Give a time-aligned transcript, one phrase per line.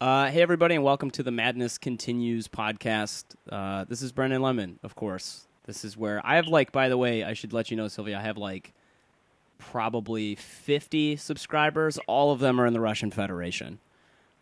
[0.00, 3.24] Uh, hey, everybody, and welcome to the Madness Continues podcast.
[3.52, 5.46] Uh, this is Brendan Lemon, of course.
[5.66, 8.18] This is where I have, like, by the way, I should let you know, Silvia,
[8.18, 8.72] I have, like,
[9.58, 11.98] probably 50 subscribers.
[12.06, 13.78] All of them are in the Russian Federation.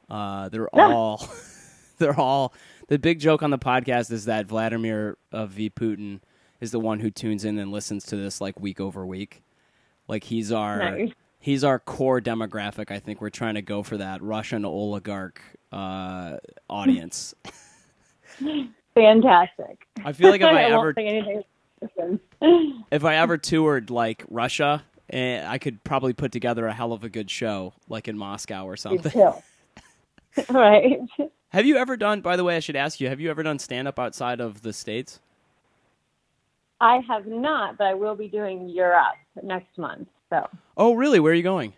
[0.08, 1.28] Uh, they're all,
[1.98, 2.54] they're all,
[2.86, 5.70] the big joke on the podcast is that Vladimir uh, V.
[5.70, 6.20] Putin
[6.60, 9.42] is the one who tunes in and listens to this, like, week over week.
[10.06, 10.78] Like, he's our.
[10.78, 11.10] Nice.
[11.40, 12.90] He's our core demographic.
[12.90, 15.40] I think we're trying to go for that Russian oligarch
[15.72, 17.34] uh, audience.
[18.94, 19.86] Fantastic.
[20.04, 21.42] I feel like if I won't ever say anything.
[21.80, 22.20] Listen.
[22.90, 27.04] if I ever toured like Russia, eh, I could probably put together a hell of
[27.04, 29.32] a good show, like in Moscow or something.
[30.50, 30.98] right.
[31.50, 32.20] Have you ever done?
[32.20, 34.62] By the way, I should ask you: Have you ever done stand up outside of
[34.62, 35.20] the states?
[36.80, 40.08] I have not, but I will be doing Europe next month.
[40.30, 41.20] So, Oh, really?
[41.20, 41.72] Where are you going?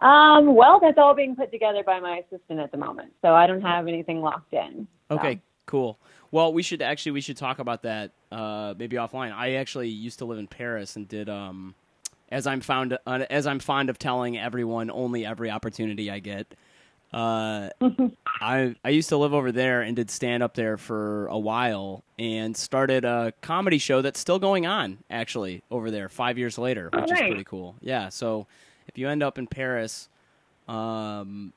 [0.00, 3.12] um, well, that's all being put together by my assistant at the moment.
[3.22, 4.86] So I don't have anything locked in.
[5.08, 5.16] So.
[5.16, 5.98] Okay, cool.
[6.30, 9.32] Well, we should actually we should talk about that uh, maybe offline.
[9.32, 11.74] I actually used to live in Paris and did um,
[12.30, 16.54] as I'm found uh, as I'm fond of telling everyone only every opportunity I get.
[17.12, 17.70] Uh,
[18.40, 22.04] I I used to live over there and did stand up there for a while
[22.18, 26.88] and started a comedy show that's still going on actually over there five years later,
[26.92, 27.74] which is pretty cool.
[27.80, 28.46] Yeah, so
[28.86, 30.08] if you end up in Paris,
[30.68, 31.52] um,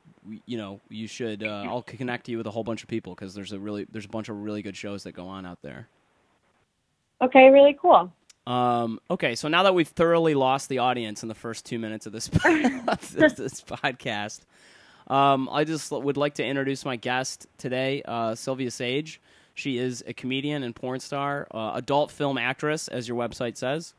[0.46, 1.44] you know, you should.
[1.44, 4.06] Uh, I'll connect you with a whole bunch of people because there's a really there's
[4.06, 5.88] a bunch of really good shows that go on out there.
[7.22, 8.12] Okay, really cool.
[8.46, 12.06] Um, okay, so now that we've thoroughly lost the audience in the first two minutes
[12.06, 12.28] of this
[12.88, 14.42] of this, this podcast,
[15.08, 19.18] um, I just would like to introduce my guest today, uh, Silvia Saige.
[19.56, 23.94] She is a comedian and porn star, uh, adult film actress, as your website says.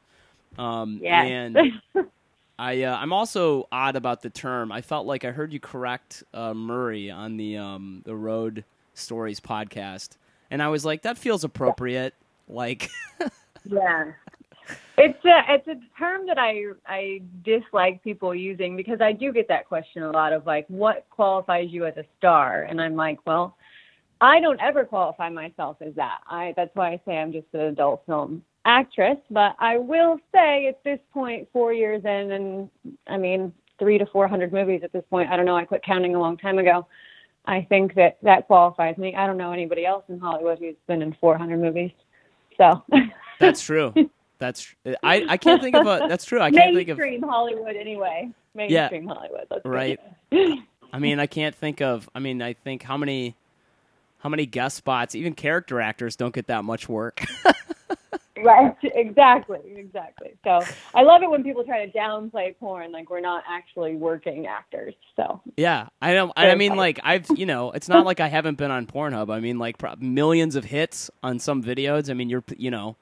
[0.58, 1.30] Um, Yes.
[1.30, 1.72] And
[2.58, 4.70] I uh, I'm also odd about the term.
[4.70, 9.41] I felt like I heard you correct uh, Murray on the um, the Road Stories
[9.41, 10.11] podcast,
[10.50, 12.14] and I was like, that feels appropriate.
[12.48, 12.91] Like,
[13.64, 14.12] yeah.
[14.97, 19.48] It's a it's a term that I I dislike people using because I do get
[19.48, 22.63] that question a lot of like what qualifies you as a star?
[22.63, 23.57] And I'm like well
[24.20, 26.20] I don't ever qualify myself as that.
[26.29, 29.19] I that's why I say I'm just an adult film actress.
[29.30, 32.70] But I will say at this point four years in and
[33.08, 35.29] I mean three to four hundred movies at this point.
[35.29, 35.57] I don't know.
[35.57, 36.86] I quit counting a long time ago.
[37.46, 39.17] I think that that qualifies me.
[39.17, 41.91] I don't know anybody else in Hollywood who's been in four hundred movies.
[42.57, 42.85] So.
[43.41, 43.92] That's true.
[44.44, 46.06] That's uh, I, I can't think of a.
[46.06, 46.40] That's true.
[46.40, 46.98] I can't think of.
[46.98, 48.30] mainstream Hollywood anyway.
[48.55, 49.46] Mainstream Hollywood.
[49.50, 49.98] Let's Right.
[50.32, 52.08] I mean, I can't think of.
[52.14, 53.36] I mean, I think how many,
[54.18, 57.24] how many guest spots, even character actors, don't get that much work.
[58.44, 58.77] right.
[58.83, 59.60] Exactly.
[59.77, 60.34] Exactly.
[60.44, 60.60] So
[60.94, 64.94] I love it when people try to downplay porn, like we're not actually working actors.
[65.16, 66.33] So yeah, I know.
[66.36, 69.33] I mean, like I've, you know, it's not like I haven't been on Pornhub.
[69.33, 72.10] I mean, like pro- millions of hits on some videos.
[72.10, 72.96] I mean, you're, you know.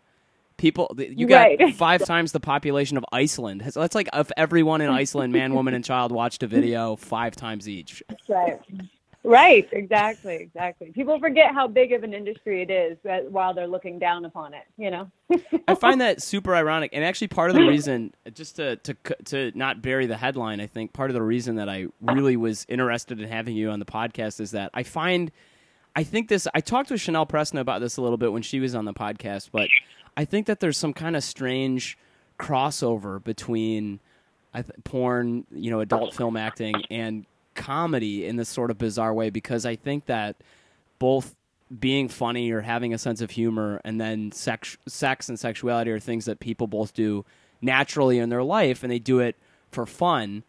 [0.62, 1.75] People, you got Right.
[1.75, 3.65] five times the population of Iceland.
[3.73, 7.34] So that's like if everyone in Iceland, man, woman, and child, watched a video five
[7.34, 8.00] times each.
[8.09, 8.61] that's right.
[9.25, 9.69] Right.
[9.73, 10.37] Exactly.
[10.37, 10.93] Exactly.
[10.93, 12.97] People forget how big of an industry it is
[13.28, 14.62] while they're looking down upon it.
[14.77, 15.11] You know.
[15.67, 18.94] I find that super ironic, and actually part of the reason, just to to
[19.25, 22.67] to not bury the headline, I think part of the reason that I really was
[22.69, 25.33] interested in having you on the podcast is that I find,
[25.97, 26.47] I think this.
[26.55, 28.94] I talked with Chanel Preston about this a little bit when she was on the
[28.94, 29.69] podcast, but
[30.17, 31.97] I think that there's some kind of strange
[32.39, 34.00] crossover between
[34.55, 37.25] th- porn, you know, adult film acting, and
[37.55, 40.37] comedy in this sort of bizarre way because I think that
[40.99, 41.34] both
[41.81, 46.00] being funny or having a sense of humor and then sex sex and sexuality are
[46.00, 47.25] things that people both do
[47.61, 49.37] naturally in their life and they do it
[49.71, 50.43] for fun.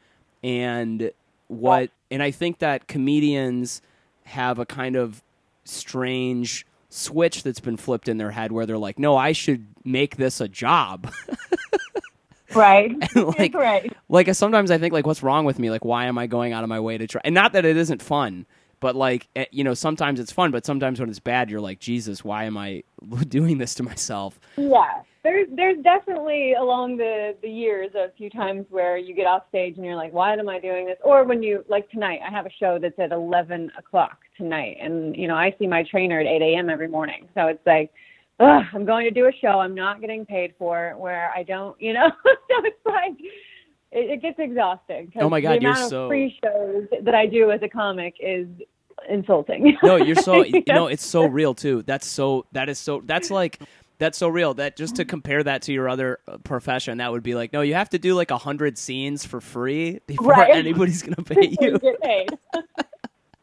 [0.44, 1.12] And
[1.48, 3.82] what and I think that comedians
[4.26, 5.22] have a kind of
[5.64, 10.18] strange switch that's been flipped in their head where they're like no I should make
[10.18, 11.12] this a job
[12.56, 12.96] Right.
[13.16, 13.92] like right.
[14.10, 15.72] like sometimes I think like what's wrong with me?
[15.72, 17.22] Like why am I going out of my way to try?
[17.24, 18.46] And not that it isn't fun,
[18.80, 21.80] but like eh, you know sometimes it's fun, but sometimes when it's bad, you're like
[21.80, 22.84] Jesus, why am I
[23.28, 24.40] doing this to myself?
[24.56, 29.44] Yeah, there's there's definitely along the the years a few times where you get off
[29.50, 30.98] stage and you're like, why am I doing this?
[31.04, 35.16] Or when you like tonight, I have a show that's at 11 o'clock tonight, and
[35.16, 36.70] you know I see my trainer at 8 a.m.
[36.70, 37.92] every morning, so it's like.
[38.40, 41.80] Ugh, I'm going to do a show I'm not getting paid for where I don't,
[41.80, 43.14] you know, so it's like
[43.92, 45.14] it, it gets exhausting.
[45.18, 48.48] Oh my God, the you're so- free shows that I do as a comic is
[49.08, 49.78] insulting.
[49.84, 50.62] No, you're so Yeah.
[50.68, 51.84] no, it's so real too.
[51.84, 53.60] That's so that is so that's like
[54.00, 57.24] that's so real that just to compare that to your other uh, profession, that would
[57.24, 60.56] be like no, you have to do like a hundred scenes for free before Right.
[60.56, 61.78] anybody's gonna pay you.
[61.80, 62.30] get paid.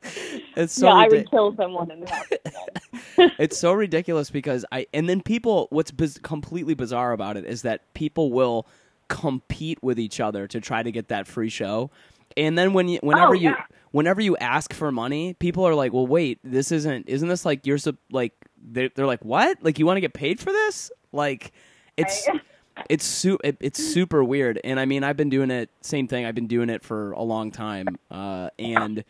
[0.56, 3.32] it's so yeah, I would kill someone in that.
[3.38, 7.62] it's so ridiculous because I and then people what's biz- completely bizarre about it is
[7.62, 8.66] that people will
[9.08, 11.90] compete with each other to try to get that free show.
[12.36, 13.54] And then when you whenever Oh, you
[13.90, 17.66] whenever you ask for money, people are like, "Well, wait, this isn't isn't this like
[17.66, 17.78] you're
[18.10, 19.58] like they're, they're like, "What?
[19.62, 21.52] Like you want to get paid for this?" Like
[21.96, 22.40] it's Right.
[22.88, 24.60] it's su- it, it's super weird.
[24.64, 26.24] And I mean, I've been doing it same thing.
[26.24, 27.98] I've been doing it for a long time.
[28.10, 29.04] Uh and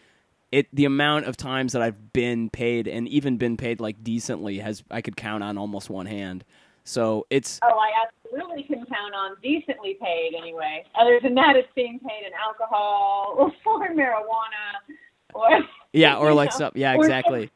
[0.53, 4.59] it the amount of times that I've been paid and even been paid like decently
[4.59, 6.45] has I could count on almost one hand.
[6.85, 10.85] So it's Oh, I absolutely can count on decently paid anyway.
[10.99, 14.97] Other than that, it's being paid in alcohol or marijuana
[15.35, 15.61] or
[15.93, 17.51] yeah, or like know, some yeah, exactly.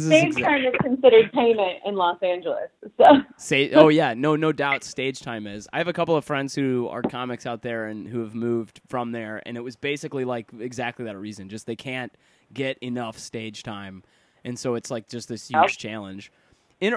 [0.00, 0.28] Stage time.
[0.28, 2.70] Is Stage time is considered payment in Los Angeles.
[2.98, 3.04] So
[3.36, 4.84] Say, oh yeah, no, no doubt.
[4.84, 5.68] Stage time is.
[5.72, 8.80] I have a couple of friends who are comics out there and who have moved
[8.88, 11.48] from there, and it was basically like exactly that reason.
[11.48, 12.12] Just they can't
[12.52, 14.02] get enough stage time,
[14.44, 16.32] and so it's like just this huge challenge.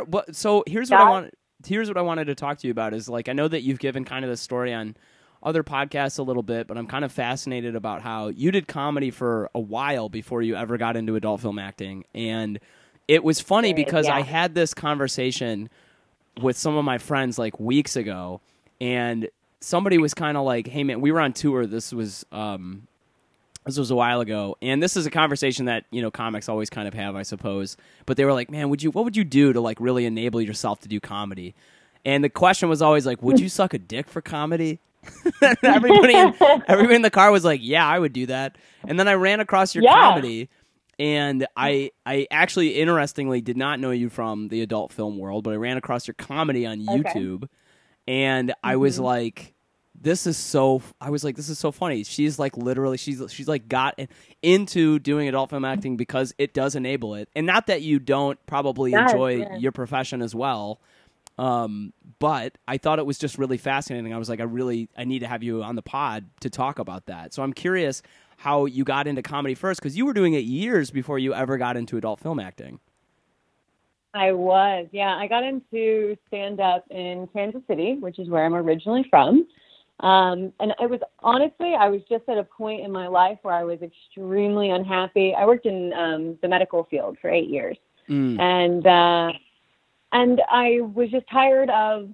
[0.08, 1.34] But so here's what I want.
[1.66, 3.80] Here's what I wanted to talk to you about is like I know that you've
[3.80, 4.96] given kind of the story on
[5.42, 9.10] other podcasts a little bit, but I'm kind of fascinated about how you did comedy
[9.10, 12.60] for a while before you ever got into adult film acting, and
[13.10, 15.70] it was funny because I had this conversation
[16.42, 18.40] with some of my friends like weeks ago,
[18.80, 19.28] and
[19.62, 21.66] somebody was kind of like, "Hey man, we were on tour.
[21.66, 22.88] This was um,
[23.66, 26.70] this was a while ago, and this is a conversation that you know comics always
[26.70, 27.76] kind of have, I suppose.
[28.06, 28.92] But they were like, "Man, would you?
[28.92, 31.56] What would you do to like really enable yourself to do comedy?"
[32.06, 34.80] And the question was always like, "Would you suck a dick for comedy?"
[35.64, 36.36] Everybody, in,
[36.68, 38.58] everybody in the car was like, "Yeah, I would do that."
[38.88, 39.94] And then I ran across your Yeah.
[39.94, 40.50] comedy,
[41.00, 45.54] and I, I actually, interestingly, did not know you from the adult film world, but
[45.54, 47.20] I ran across your comedy on Okay.
[47.20, 47.48] YouTube,
[48.08, 49.54] and I was like,
[50.00, 53.48] "This is so." I was like, "This is so funny." She's like, literally, she's she's
[53.48, 53.98] like got
[54.42, 58.44] into doing adult film acting because it does enable it, and not that you don't
[58.46, 60.82] probably enjoy your profession as well.
[61.38, 64.14] Um, but I thought it was just really fascinating.
[64.14, 66.80] I was like, I really, I need to have you on the pod to talk
[66.80, 67.34] about that.
[67.34, 68.02] So I'm curious
[68.40, 71.58] how you got into comedy first because you were doing it years before you ever
[71.58, 72.80] got into adult film acting.
[74.14, 75.16] I was, yeah.
[75.16, 79.46] I got into stand up in Kansas City, which is where I'm originally from.
[80.00, 83.54] Um, and it was honestly, I was just at a point in my life where
[83.54, 85.36] I was extremely unhappy.
[85.36, 87.78] I worked in um, the medical field for eight years,
[88.08, 88.40] Mm.
[88.40, 89.34] and uh,
[90.14, 92.10] and I was just tired of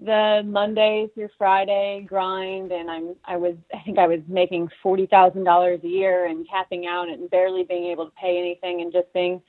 [0.00, 2.72] the Monday through Friday grind.
[2.72, 6.48] And I'm I was I think I was making forty thousand dollars a year and
[6.48, 9.40] capping out and barely being able to pay anything and just being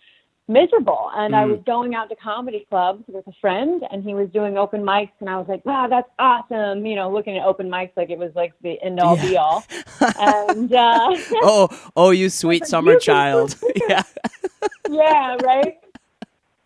[0.47, 1.09] miserable.
[1.13, 1.51] And I Mm.
[1.51, 5.11] was going out to comedy clubs with a friend, and he was doing open mics,
[5.21, 8.17] and I was like, "Wow, that's awesome!" You know, looking at open mics like it
[8.17, 9.21] was like the end all Yeah.
[9.21, 9.65] be all.
[10.17, 11.09] And uh,
[11.43, 13.55] oh, oh, you sweet summer "You child.
[13.89, 14.03] yeah.
[14.89, 15.75] yeah, right.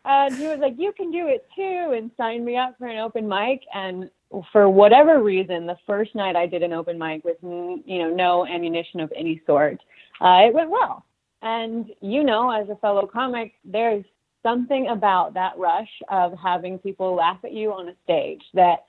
[0.06, 3.00] And he was like, "You can do it too," and signed me up for an
[3.00, 3.64] open mic.
[3.74, 4.10] And
[4.52, 8.46] for whatever reason, the first night I did an open mic with you know no
[8.46, 9.80] ammunition of any sort,
[10.22, 11.06] uh, it went well.
[11.42, 14.06] And you know, as a fellow comic, there's
[14.44, 18.86] something about that rush of having people laugh at you on a stage that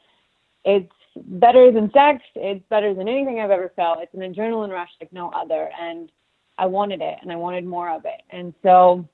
[0.66, 2.22] it's better than sex.
[2.34, 4.00] It's better than anything I've ever felt.
[4.02, 5.70] It's an adrenaline rush like no other.
[5.80, 6.10] And
[6.58, 8.20] I wanted it and I wanted more of it.
[8.30, 9.08] And so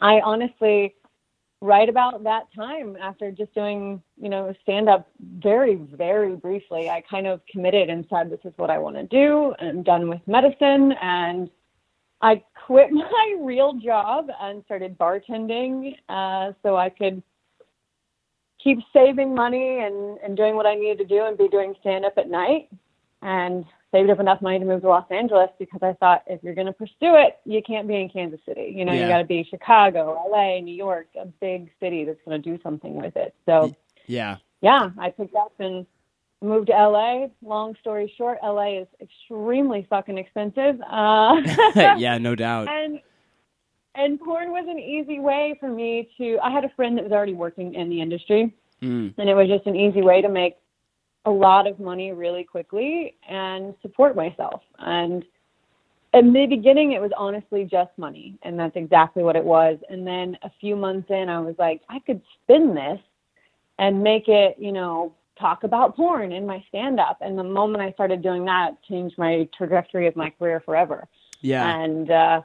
[0.00, 0.94] I honestly,
[1.60, 5.08] right about that time, after just doing, you know, stand up
[5.42, 9.04] very, very briefly, I kind of committed and said, this is what I want to
[9.04, 9.54] do.
[9.60, 10.92] I'm done with medicine.
[11.02, 11.50] And
[12.20, 17.22] I quit my real job and started bartending uh, so I could
[18.62, 22.04] keep saving money and, and doing what I needed to do and be doing stand
[22.04, 22.68] up at night.
[23.22, 26.54] And saved up enough money to move to Los Angeles because I thought if you're
[26.54, 28.72] going to pursue it, you can't be in Kansas City.
[28.76, 29.02] You know, Yeah.
[29.02, 32.60] you got to be Chicago, LA, New York, a big city that's going to do
[32.62, 33.34] something with it.
[33.46, 33.74] So,
[34.06, 34.36] Yeah.
[34.60, 35.86] yeah, I picked up and
[36.42, 37.28] moved to LA.
[37.42, 40.80] Long story short, LA is extremely fucking expensive.
[40.82, 41.40] Uh,
[41.96, 42.68] yeah, no doubt.
[42.70, 43.00] and
[43.94, 46.38] and porn was an easy way for me to.
[46.40, 49.12] I had a friend that was already working in the industry, Mm.
[49.18, 50.54] and it was just an easy way to make
[51.28, 54.62] a lot of money really quickly and support myself.
[54.78, 55.24] And
[56.14, 59.78] in the beginning, it was honestly just money, and that's exactly what it was.
[59.90, 62.98] And then a few months in, I was like, I could spin this
[63.78, 67.18] and make it, you know, talk about porn in my stand up.
[67.20, 71.06] And the moment I started doing that, changed my trajectory of my career forever
[71.42, 71.78] Yeah.
[71.78, 72.40] and uh,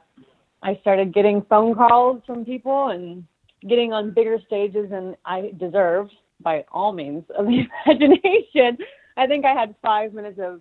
[0.62, 3.24] I started getting phone calls from people and
[3.66, 8.78] getting on bigger stages than I deserved by all means of the imagination.
[9.16, 10.60] I think I had five minutes of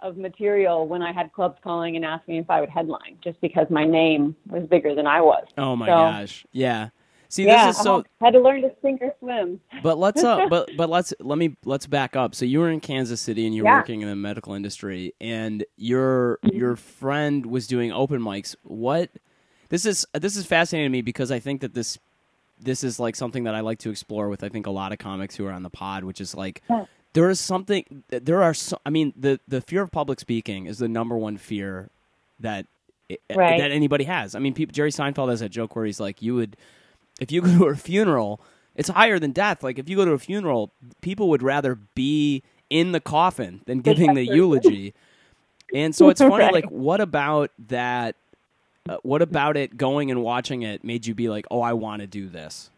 [0.00, 3.68] of material when I had clubs calling and asking if I would headline, just because
[3.70, 5.44] my name was bigger than I was.
[5.56, 6.44] Oh my So- gosh.
[6.50, 6.88] Yeah.
[7.28, 9.58] See, yeah, this is so I had to learn to sink or swim.
[9.82, 12.34] But let's uh, but but let's let me let's back up.
[12.34, 13.78] So you were in Kansas City and you were Yeah.
[13.78, 18.54] working in the medical industry, and your your friend was doing open mics.
[18.64, 19.08] What
[19.70, 21.96] this is this is fascinating to me because I think that this
[22.62, 24.98] this is like something that I like to explore with I think a lot of
[24.98, 26.62] comics who are on the pod, which is like
[27.14, 30.78] there is something there are so I mean the the fear of public speaking is
[30.78, 31.90] the number one fear
[32.40, 32.66] that
[33.10, 33.58] eh, eh, Right.
[33.60, 34.34] that anybody has.
[34.34, 36.56] I mean, people, Jerry Seinfeld has that joke where he's like, you would
[37.20, 38.40] if you go to a funeral,
[38.74, 39.62] it's higher than death.
[39.62, 43.80] Like if you go to a funeral, people would rather be in the coffin than
[43.80, 44.94] giving the eulogy.
[45.74, 46.34] And so it's funny.
[46.44, 46.52] Right.
[46.52, 48.16] Like, what about that?
[48.88, 52.00] Uh, what about it going and watching it made you be like, oh, I want
[52.00, 52.70] to do this?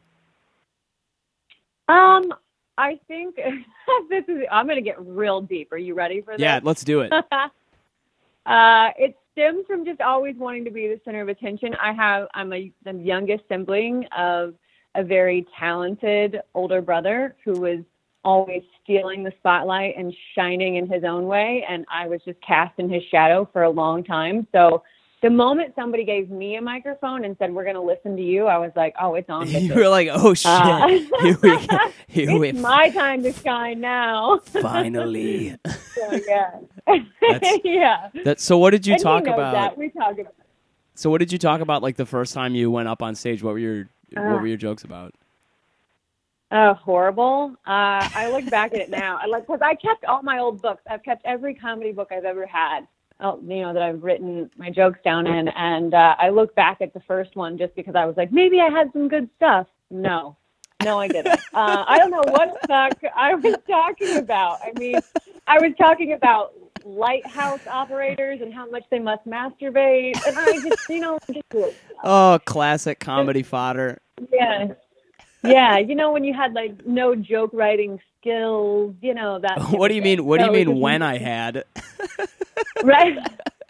[1.88, 2.32] Um,
[2.76, 3.36] I think
[4.10, 4.42] this is.
[4.50, 5.72] I'm going to get real deep.
[5.72, 6.40] Are you ready for this?
[6.40, 7.12] Yeah, let's do it.
[8.46, 11.74] uh, it stems from just always wanting to be the center of attention.
[11.80, 12.28] I have.
[12.34, 14.54] I'm a the youngest sibling of
[14.94, 17.80] a very talented older brother who was
[18.24, 22.78] always stealing the spotlight and shining in his own way, and I was just cast
[22.78, 24.46] in his shadow for a long time.
[24.52, 24.82] So.
[25.24, 28.44] The moment somebody gave me a microphone and said, "We're going to listen to you,"
[28.44, 30.86] I was like, "Oh, it's on." you were like, oh shit, Uh,
[31.22, 31.78] here we go.
[32.08, 34.40] Here we it's my time to shine now.
[34.40, 35.56] finally.
[35.94, 36.50] so, yeah.
[36.86, 38.10] That's- yeah.
[38.24, 38.38] That.
[38.38, 39.54] So, what did you and talk about?
[39.54, 39.78] That.
[39.78, 40.34] We talk about.
[40.94, 41.82] So, what did you talk about?
[41.82, 44.36] Like the first time you went up on stage, what were your what Uh.
[44.42, 45.14] were your jokes about?
[46.50, 47.52] Uh, horrible.
[47.66, 49.18] Uh, I look back at it now.
[49.22, 50.82] I like because I kept all my old books.
[50.88, 52.86] I've kept every comedy book I've ever had.
[53.20, 56.80] Oh, you know that I've written my jokes down in, and uh, I look back
[56.80, 59.66] at the first one just because I was like, maybe I had some good stuff.
[59.90, 60.36] No,
[60.82, 61.40] no, I didn't.
[61.54, 64.58] Uh, I don't know what the fuck I was talking about.
[64.64, 64.96] I mean,
[65.46, 66.52] I was talking about
[66.84, 72.40] lighthouse operators and how much they must masturbate, and I just, you know, just Oh,
[72.44, 74.00] classic comedy fodder.
[74.32, 74.72] yeah.
[75.44, 79.58] Yeah, you know when you had like no joke writing skills, you know that.
[79.70, 80.24] What do you mean?
[80.24, 80.80] What do you mean?
[80.80, 81.64] When I had?
[82.86, 83.16] Right.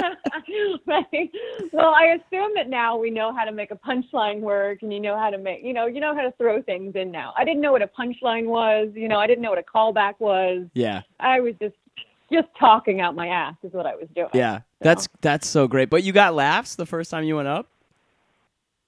[0.86, 1.30] right.
[1.72, 4.98] Well, I assume that now we know how to make a punchline work, and you
[5.00, 7.32] know how to make, you know, you know how to throw things in now.
[7.36, 8.88] I didn't know what a punchline was.
[8.94, 10.66] You know, I didn't know what a callback was.
[10.74, 11.76] Yeah, I was just
[12.32, 14.30] just talking out my ass is what I was doing.
[14.34, 14.60] yeah.
[14.80, 15.88] That's that's so great.
[15.90, 17.68] But you got laughs the first time you went up.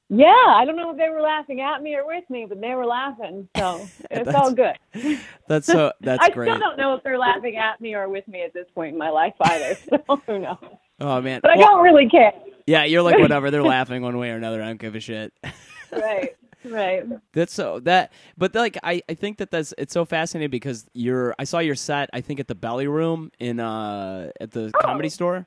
[0.09, 2.75] Yeah, I don't know if they were laughing at me or with me, but they
[2.75, 4.77] were laughing, so it's all good.
[5.49, 5.93] That's so.
[6.01, 6.49] That's I great.
[6.49, 8.93] I still don't know if they're laughing at me or with me at this point
[8.93, 9.75] in my life either.
[9.75, 10.59] So who knows?
[11.01, 11.41] Oh man.
[11.43, 12.33] But I Well, don't really care.
[12.67, 13.51] yeah, you're like whatever.
[13.51, 14.63] They're laughing one way or another.
[14.63, 15.33] I don't give a shit.
[15.93, 16.37] Right.
[16.65, 17.05] Right.
[17.33, 18.13] That's so that.
[18.39, 21.35] But like, I I think that that's it's so fascinating because you're.
[21.39, 22.11] I saw your set.
[22.13, 24.79] I think at the Belly Room in uh at the Oh.
[24.85, 25.47] comedy store.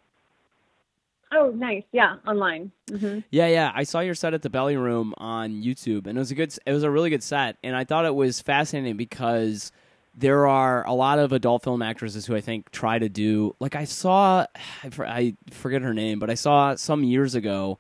[1.32, 1.84] Oh, nice.
[1.92, 2.72] Yeah, online.
[2.90, 3.72] hmm Yeah, yeah.
[3.76, 6.54] I saw your set at the Belly Room on YouTube, and it was a good.
[6.66, 9.72] It was a really good set, and I thought it was fascinating because
[10.16, 13.56] there are a lot of adult film actresses who I think try to do.
[13.60, 14.46] Like I saw,
[14.84, 17.80] I, forget her name, but I saw some years ago.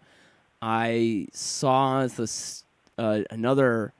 [0.61, 2.65] I saw this
[2.97, 3.93] uh, another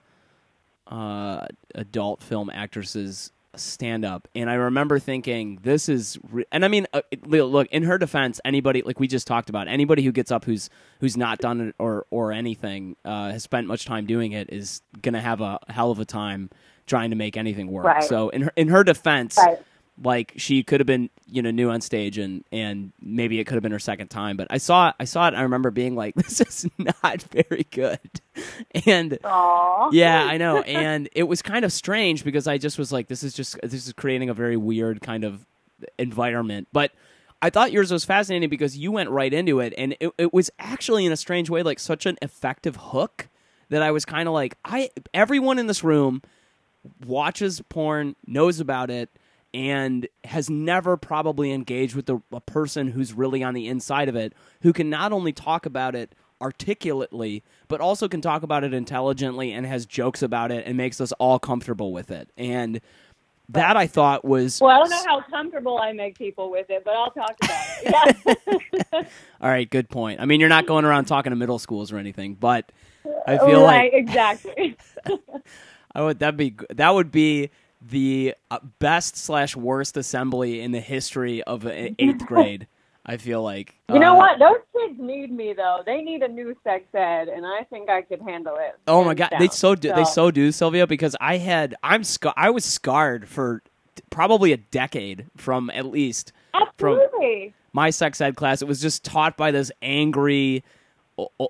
[0.88, 6.68] uh, adult film actress's stand up and i remember thinking this is re-, and i
[6.68, 10.32] mean uh, look in her defense anybody like we just talked about anybody who gets
[10.32, 14.32] up who's who's not done it or or anything uh, has spent much time doing
[14.32, 16.50] it is gonna have a hell of a time
[16.88, 18.04] trying to make anything work Right.
[18.04, 19.60] so in her in her defense Right.
[20.02, 23.56] Like she could have been you know new on stage and and maybe it could
[23.56, 25.72] have been her second time but i saw it i saw it and i remember
[25.72, 28.00] being like this is not very good.
[28.86, 29.90] And Aww.
[29.92, 30.62] yeah i know.
[30.62, 33.88] And it was kind of strange because i just was like this is just this
[33.88, 35.46] is creating a very weird kind of
[35.98, 36.68] environment.
[36.72, 36.92] But
[37.42, 40.50] i thought yours was fascinating because you went right into it and it, it was
[40.60, 43.30] actually in a strange way like such an effective hook
[43.70, 46.22] that i was kind of like i everyone in this room
[47.06, 49.10] watches porn, knows about it,
[49.54, 54.16] and has never probably engaged with the, a person who's really on the inside of
[54.16, 58.74] it, who can not only talk about it articulately, but also can talk about it
[58.74, 62.30] intelligently and has jokes about it and makes us all comfortable with it.
[62.38, 62.80] And
[63.50, 66.84] that I thought was Well, I don't know how comfortable I make people with it,
[66.86, 68.38] but I'll talk about it.
[68.94, 69.04] Yeah.
[69.42, 69.70] all right.
[69.70, 70.20] Good point.
[70.20, 72.72] I mean, you're not going around talking to middle schools or anything, but
[73.26, 74.78] I uh, feel right, like exactly.
[75.96, 77.50] I would that be that would be
[77.82, 82.68] the uh, best slash worst assembly in the history of eighth grade.
[83.06, 84.40] I feel like You know Uh, what?
[84.40, 85.82] Those kids need me though.
[85.86, 88.78] They need a new sex ed, and I think I could handle it.
[88.88, 89.40] Oh my god, down.
[89.40, 93.28] they so do they so do Silvia because I had I'm scar- I was scarred
[93.28, 93.64] for
[94.12, 97.54] probably a decade from at least Absolutely.
[97.74, 98.62] my sex ed class.
[98.62, 100.64] It was just taught by this angry,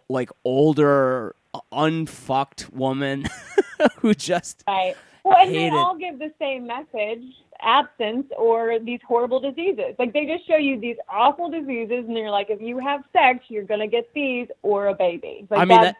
[0.07, 1.35] like older,
[1.73, 3.25] unfucked woman
[3.97, 4.95] who just Right.
[5.23, 5.73] Well, and they it.
[5.73, 7.23] all give the same message:
[7.61, 9.95] absence or these horrible diseases.
[9.97, 13.45] Like they just show you these awful diseases, and they're like, if you have sex,
[13.49, 15.45] you're gonna get these or a baby.
[15.49, 15.95] Like I mean, that,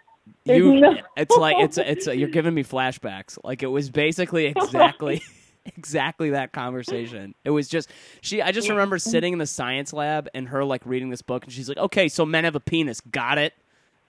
[0.45, 0.79] you.
[0.79, 3.37] no- It's like it's it's you're giving me flashbacks.
[3.43, 5.21] Like it was basically exactly.
[5.75, 7.35] Exactly that conversation.
[7.43, 8.41] It was just she.
[8.41, 11.53] I just remember sitting in the science lab and her like reading this book, and
[11.53, 13.53] she's like, "Okay, so men have a penis, got it?"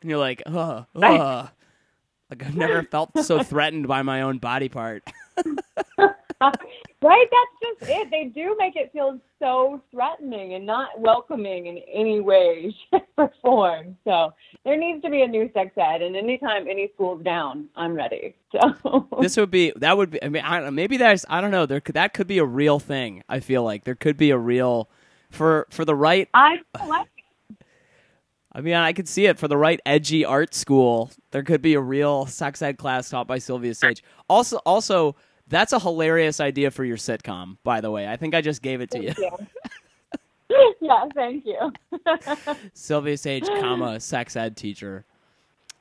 [0.00, 1.48] And you're like, "Uh, uh."
[2.30, 5.02] Like I've never felt so threatened by my own body part.
[7.02, 7.28] right?
[7.30, 8.10] That's just it.
[8.10, 13.32] They do make it feel so threatening and not welcoming in any way, shape, or
[13.42, 13.96] form.
[14.04, 14.32] So
[14.64, 18.34] there needs to be a new sex ed, and anytime any school's down, I'm ready.
[18.52, 20.20] So this would be that would be.
[20.22, 20.70] I mean, I don't know.
[20.72, 21.66] Maybe that's I don't know.
[21.66, 23.22] There could, that could be a real thing.
[23.28, 24.88] I feel like there could be a real
[25.30, 26.28] for for the right.
[26.34, 27.06] I like
[28.52, 31.10] I mean, I could see it for the right edgy art school.
[31.30, 34.02] There could be a real sex ed class taught by Silvia Saige.
[34.28, 35.14] Also, also
[35.46, 37.58] that's a hilarious idea for your sitcom.
[37.62, 39.14] By the way, I think I just gave it to you.
[39.16, 39.30] You.
[40.80, 41.72] yeah, thank you.
[42.74, 45.04] Silvia Saige, comma sex ed teacher.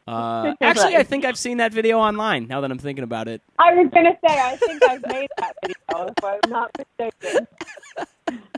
[0.09, 2.47] Uh, actually, I think I've seen that video online.
[2.47, 5.55] Now that I'm thinking about it, I was gonna say I think I've made that
[5.61, 7.47] video, if I'm not mistaken.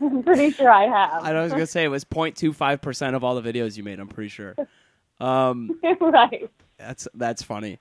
[0.02, 1.26] I'm pretty sure I have.
[1.26, 4.00] I was gonna say it was 0.25 percent of all the videos you made.
[4.00, 4.56] I'm pretty sure.
[5.20, 6.50] Um, right.
[6.78, 7.80] That's that's funny.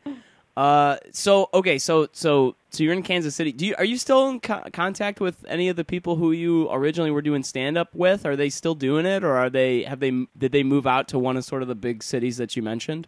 [0.57, 3.53] Uh, so okay, so so so you're in Kansas City.
[3.53, 6.69] Do you are you still in co- contact with any of the people who you
[6.73, 8.27] originally were doing stand up with?
[8.27, 11.21] Are they still doing it, or are they have they did they move out to
[11.21, 13.07] one of sort of the big cities that you mentioned?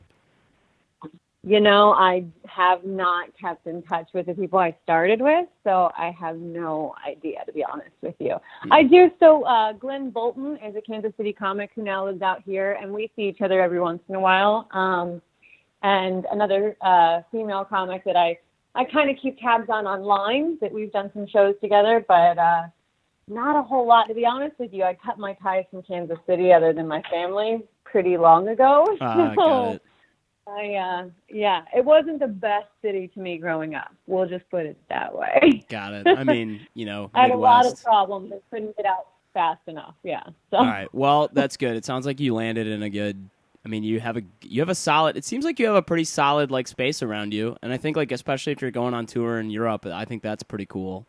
[1.44, 5.90] You know, I have not kept in touch with the people I started with, so
[5.98, 8.36] I have no idea, to be honest with you.
[8.70, 9.10] I do.
[9.18, 12.92] So, uh, Glenn Bolton is a Kansas City comic who now lives out here, and
[12.92, 14.68] we see each other every once in a while.
[14.70, 15.20] Um,
[15.82, 18.38] and another uh, female comic that I,
[18.76, 22.62] I kind of keep tabs on online that we've done some shows together, but uh,
[23.26, 24.84] not a whole lot, to be honest with you.
[24.84, 28.96] I cut my ties from Kansas City, other than my family, pretty long ago.
[29.00, 29.82] Ah, So- got it.
[30.46, 33.94] I uh yeah, it wasn't the best city to me growing up.
[34.06, 35.64] We'll just put it that way.
[35.68, 36.06] Got it.
[36.06, 38.32] I mean, you know, I had a lot of problems.
[38.32, 39.94] I couldn't get out fast enough.
[40.02, 40.24] Yeah.
[40.50, 40.92] So All right.
[40.92, 41.76] Well, that's good.
[41.76, 43.28] It sounds like you landed in a good.
[43.64, 45.16] I mean, you have a you have a solid.
[45.16, 47.96] It seems like you have a pretty solid like space around you, and I think
[47.96, 51.06] like especially if you're going on tour in Europe, I think that's pretty cool.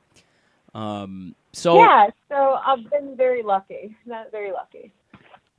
[0.76, 1.36] Um.
[1.52, 3.96] So yeah, so I've been very lucky.
[4.06, 4.92] Not very lucky.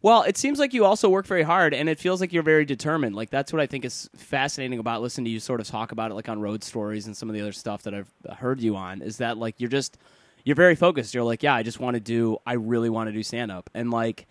[0.05, 2.67] Well, it seems like you also work very hard, and it feels like you're very
[2.67, 3.17] determined.
[3.17, 6.11] Like that's what I think is fascinating about listening to you sort of talk about
[6.11, 8.77] it, like on Road Stories and some of the other stuff that I've heard you
[8.77, 9.01] on.
[9.01, 9.97] Is that like you're just
[10.45, 11.15] you're very focused.
[11.15, 12.37] You're like, yeah, I just want to do.
[12.45, 14.27] I really want to do stand up, and like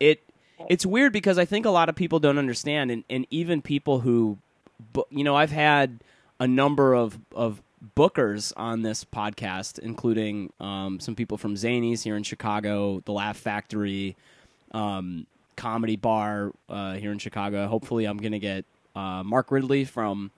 [0.00, 0.24] it.
[0.68, 4.00] It's weird because I think a lot of people don't understand, and, and even people
[4.00, 4.38] who,
[5.10, 6.02] you know, I've had
[6.40, 7.62] a number of of
[7.96, 13.36] bookers on this podcast, including um, some people from Zanies here in Chicago, The Laugh
[13.36, 14.16] Factory
[14.72, 17.66] um, comedy bar uh, here in Chicago.
[17.66, 20.30] Hopefully, I'm going to get uh, Mark Ridley from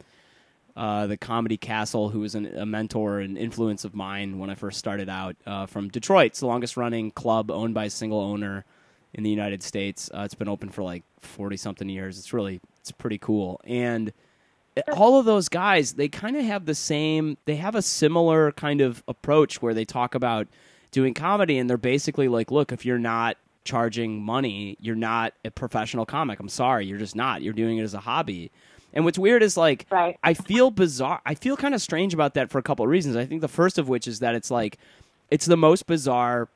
[0.77, 4.55] uh, the Comedy Castle, who was an, a mentor and influence of mine when I
[4.55, 6.27] first started out uh, from Detroit.
[6.27, 8.64] It's the longest running club owned by a single owner
[9.12, 10.11] in the United States.
[10.12, 12.18] Uh, it's been open for like 40 something years.
[12.18, 13.61] It's really, it's pretty cool.
[13.64, 14.12] And
[14.92, 18.81] all of those guys, they kind of have the same, they have a similar kind
[18.81, 20.49] of approach where they talk about
[20.90, 25.50] doing comedy and they're basically like, look, if you're not charging money, you're not a
[25.50, 26.38] professional comic.
[26.40, 27.42] I'm sorry, you're just not.
[27.42, 28.50] You're doing it as a hobby.
[28.92, 30.16] And what's weird is like Right.
[30.22, 31.20] I feel bizarre.
[31.27, 33.16] I feel kind of strange about that for a couple of reasons.
[33.16, 34.79] I think the first of which is that it's like
[35.31, 36.48] it's the most bizarre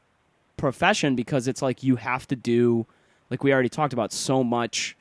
[0.56, 2.86] profession because it's like you have to do
[3.30, 4.96] like we already talked about so much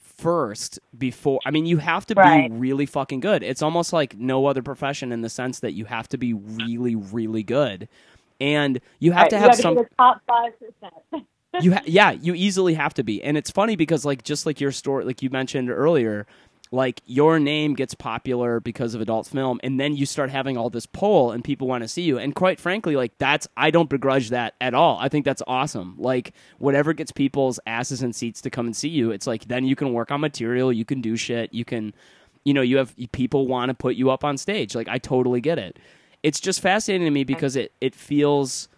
[0.00, 2.50] first before I mean you have to Right.
[2.50, 3.42] be really fucking good.
[3.42, 6.96] It's almost like no other profession in the sense that you have to be really
[6.96, 7.88] really good.
[8.40, 10.94] And you have Right, to have some to be the top five percent.
[11.58, 13.22] you ha- yeah you easily have to be.
[13.22, 16.26] And it's funny because like just like your story like you mentioned earlier
[16.72, 20.70] like your name gets popular because of adult film and then you start having all
[20.70, 22.18] this pull and people want to see you.
[22.18, 24.98] And quite frankly like that's i don't begrudge that at all.
[25.00, 25.96] I think that's awesome.
[25.98, 29.64] Like whatever gets people's asses and seats to come and see you it's like then
[29.64, 31.94] you can work on material you can do shit you can
[32.44, 34.74] you know you have people want to put you up on stage.
[34.74, 35.78] Like i totally get it
[36.22, 38.68] it's just fascinating to me because it it feels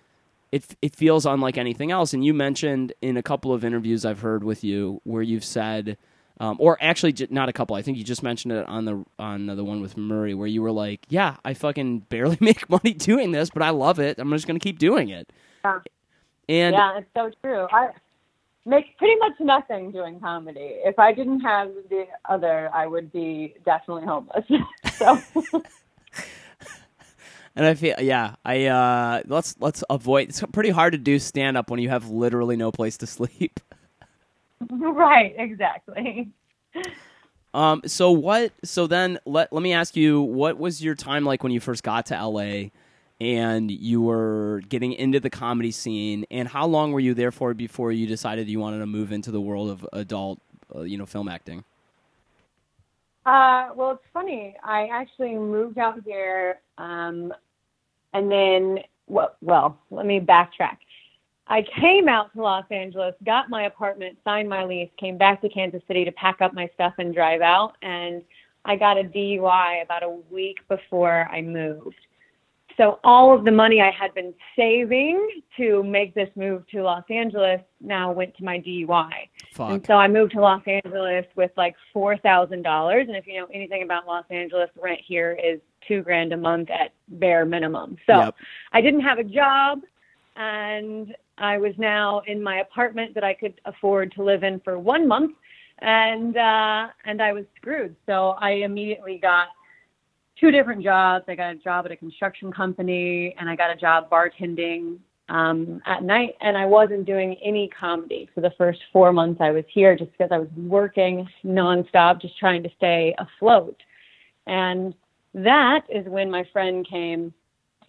[0.52, 2.12] it it feels unlike anything else.
[2.12, 5.96] And you mentioned in a couple of interviews I've heard with you where you've said,
[6.40, 7.76] um, or actually not a couple.
[7.76, 10.62] I think you just mentioned it on the on the one with Murray where you
[10.62, 14.18] were like, "Yeah, I fucking barely make money doing this, but I love it.
[14.18, 15.32] I'm just gonna keep doing it."
[15.64, 15.80] Yeah.
[16.48, 17.68] And yeah, it's so true.
[17.70, 17.90] I
[18.66, 20.78] make pretty much nothing doing comedy.
[20.84, 24.44] If I didn't have the other, I would be definitely homeless.
[24.94, 25.20] so
[27.60, 31.58] and I feel yeah, I uh let's let's avoid it's pretty hard to do stand
[31.58, 33.60] up when you have literally no place to sleep.
[34.70, 36.30] right, exactly.
[37.52, 41.42] Um so what so then let let me ask you what was your time like
[41.42, 42.70] when you first got to LA
[43.20, 47.52] and you were getting into the comedy scene and how long were you there for
[47.52, 50.40] before you decided you wanted to move into the world of adult
[50.74, 51.64] uh, you know film acting?
[53.26, 54.56] Uh, well, it's funny.
[54.64, 57.32] I actually moved out here, um,
[58.12, 60.78] and then well, well, let me backtrack.
[61.46, 65.48] I came out to Los Angeles, got my apartment, signed my lease, came back to
[65.48, 68.22] Kansas City to pack up my stuff and drive out, and
[68.64, 71.96] I got a DUI about a week before I moved.
[72.76, 77.04] So all of the money I had been saving to make this move to Los
[77.10, 79.10] Angeles now went to my DUI.
[79.52, 79.70] Fuck.
[79.70, 83.08] And so I moved to Los Angeles with like four thousand dollars.
[83.08, 86.70] And if you know anything about Los Angeles, rent here is two grand a month
[86.70, 87.96] at bare minimum.
[88.06, 88.34] So Yep.
[88.72, 89.80] I didn't have a job
[90.36, 94.78] and I was now in my apartment that I could afford to live in for
[94.78, 95.36] one month
[95.78, 97.96] and uh and I was screwed.
[98.06, 99.48] So I immediately got
[100.40, 101.24] two different jobs.
[101.28, 105.80] I got a job at a construction company and I got a job bartending um,
[105.86, 106.34] at night.
[106.40, 110.10] And I wasn't doing any comedy for the first four months I was here just
[110.12, 113.80] because I was working nonstop, just trying to stay afloat.
[114.46, 114.94] And
[115.34, 117.32] that is when my friend came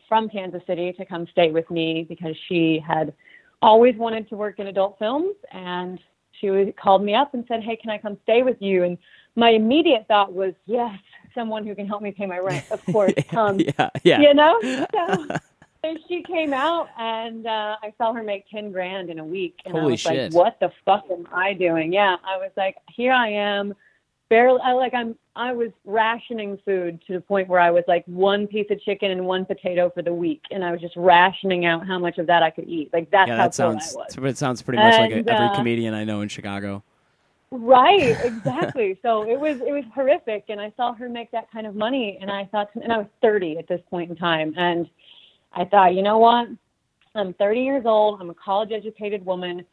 [0.08, 3.14] from Kansas City to come stay with me because she had
[3.62, 6.00] always wanted to work in adult films and
[6.40, 8.98] she called me up and said, "Hey, can I come stay with you?" And
[9.36, 10.98] my immediate thought was, "Yes,
[11.36, 14.20] someone who can help me pay my rent, of course, come." yeah, yeah.
[14.20, 14.60] You know,
[14.94, 15.28] so,
[15.84, 19.60] so she came out and uh, I saw her make ten grand in a week,
[19.66, 20.34] and I Holy was shit.
[20.34, 23.74] like, "What the fuck am I doing?" Yeah, I was like, "Here I am."
[24.32, 25.18] Barely, I like I'm.
[25.36, 29.12] I was rationing food to the point where I was like one piece of chicken
[29.12, 32.28] and one potato for the week, and I was just rationing out how much of
[32.28, 32.92] that I could eat.
[32.94, 34.32] Like that's yeah, how that sounds I was.
[34.32, 36.82] it sounds pretty much like a, every uh, comedian I know in Chicago.
[37.52, 38.98] Right, exactly.
[39.02, 42.18] so it was it was horrific, and I saw her make that kind of money,
[42.22, 44.90] and I thought, and I was 30 at this point in time, and
[45.52, 46.48] I thought, you know what?
[47.16, 48.22] I'm 30 years old.
[48.22, 49.66] I'm a college educated woman.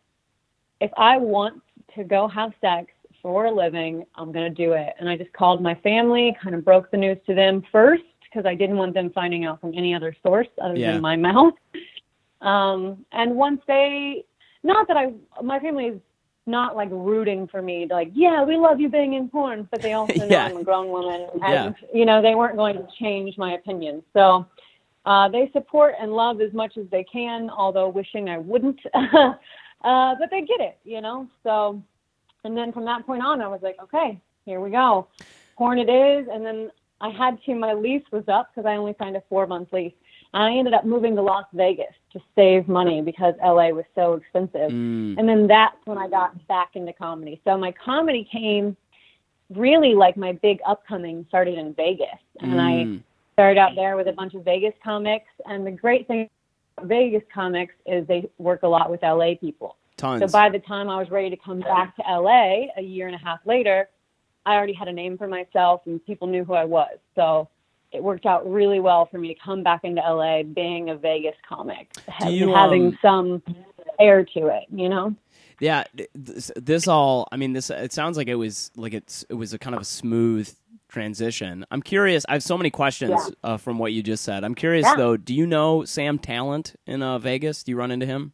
[0.81, 1.63] If I want
[1.95, 2.91] to go have sex
[3.23, 4.95] for a living, I'm going to do it.
[4.99, 8.47] And I just called my family, kind of broke the news to them first because
[8.47, 10.93] I didn't want them finding out from any other source other Yeah.
[10.93, 11.55] than my mouth.
[12.41, 14.25] Um, and once they,
[14.63, 16.01] not that I, my family is
[16.47, 19.93] not like rooting for me, like, yeah, we love you being in porn, but they
[19.93, 20.45] also know Yeah.
[20.47, 21.29] I'm a grown woman.
[21.35, 21.73] And, Yeah.
[21.93, 24.03] you know, they weren't going to change my opinion.
[24.13, 24.47] So,
[25.05, 28.79] uh, they support and love as much as they can, although wishing I wouldn't.
[28.95, 29.35] uh,
[29.83, 31.27] but they get it, you know.
[31.43, 31.83] So,
[32.45, 35.09] and then from that point on, I was like, okay, here we go,
[35.57, 36.29] porn it is.
[36.33, 36.71] And then
[37.01, 37.55] I had to.
[37.55, 39.93] My lease was up because I only signed a four month lease.
[40.35, 44.15] And I ended up moving to Las Vegas to save money because LA was so
[44.15, 44.71] expensive.
[44.71, 47.41] Mm, And then that's when I got back into comedy.
[47.45, 48.77] So my comedy came
[49.55, 52.19] really like my big upcoming started in Vegas.
[52.41, 55.31] And I mm, started out there with a bunch of Vegas comics.
[55.47, 56.29] And the great thing
[56.77, 59.77] about Vegas comics is they work a lot with LA people.
[59.99, 60.21] Tons.
[60.21, 63.15] So by the time I was ready to come back to LA a year and
[63.15, 63.89] a half later,
[64.47, 66.97] I already had a name for myself and people knew who I was.
[67.15, 67.49] So
[67.93, 71.35] it worked out really well for me to come back into LA being a Vegas
[71.47, 71.93] comic,
[72.27, 73.43] you, having um, some
[74.01, 75.15] air to it, you know?
[75.61, 75.85] Yeah,
[76.15, 77.27] this, this all.
[77.33, 77.69] I mean, this.
[77.69, 79.25] It sounds like it was like it's.
[79.29, 80.49] It was a kind of a smooth
[80.89, 81.67] transition.
[81.71, 82.25] I'm curious.
[82.29, 83.31] I have so many questions Yeah.
[83.43, 84.45] uh, from what you just said.
[84.45, 84.95] I'm curious Yeah.
[84.97, 85.17] though.
[85.17, 87.65] Do you know Sam Tallent in uh, Vegas?
[87.65, 88.33] Do you run into him?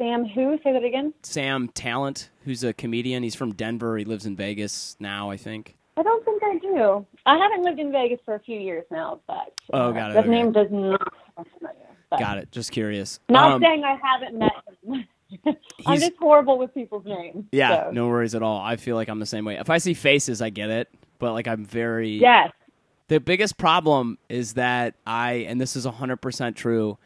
[0.00, 0.58] Sam, who?
[0.64, 1.12] Say that again.
[1.22, 3.22] Sam Tallent, who's a comedian.
[3.22, 3.98] He's from Denver.
[3.98, 5.76] He lives in Vegas now, I think.
[5.98, 7.06] I don't think I do.
[7.26, 10.14] I haven't lived in Vegas for a few years now, but Oh, uh, got it,
[10.14, 10.30] that okay.
[10.30, 11.76] name does not sound familiar.
[12.18, 12.50] Got it.
[12.50, 13.20] Just curious.
[13.28, 15.06] Not Um, saying I haven't met him.
[15.86, 17.44] I'm just horrible with people's names.
[17.52, 17.90] yeah, so.
[17.92, 18.58] no worries at all.
[18.60, 19.56] I feel like I'm the same way.
[19.58, 22.12] If I see faces, I get it, but like I'm very.
[22.12, 22.50] Yes.
[23.08, 26.96] The biggest problem is that I, and this is 100% true,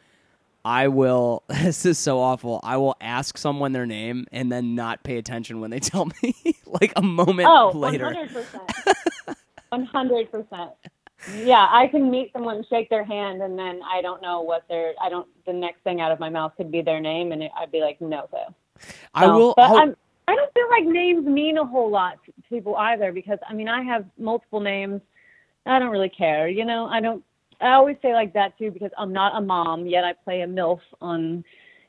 [0.65, 5.03] I will, this is so awful, I will ask someone their name and then not
[5.03, 6.33] pay attention when they tell me,
[6.65, 8.05] like a moment Oh, later.
[8.15, 9.35] 100%.
[9.71, 10.71] 100%.
[11.43, 14.93] Yeah, I can meet someone, shake their hand, and then I don't know what their,
[15.01, 17.51] I don't, the next thing out of my mouth could be their name, and it,
[17.57, 18.53] I'd be like, no, so.
[19.13, 19.95] I will, But I'll- I'm,
[20.27, 23.67] I don't feel like names mean a whole lot to people either because, I mean,
[23.69, 25.01] I have multiple names.
[25.67, 26.85] I don't really care, you know?
[26.87, 27.23] I don't,
[27.61, 30.47] I always say like that too because I'm not a mom, yet I play a
[30.47, 31.43] MILF on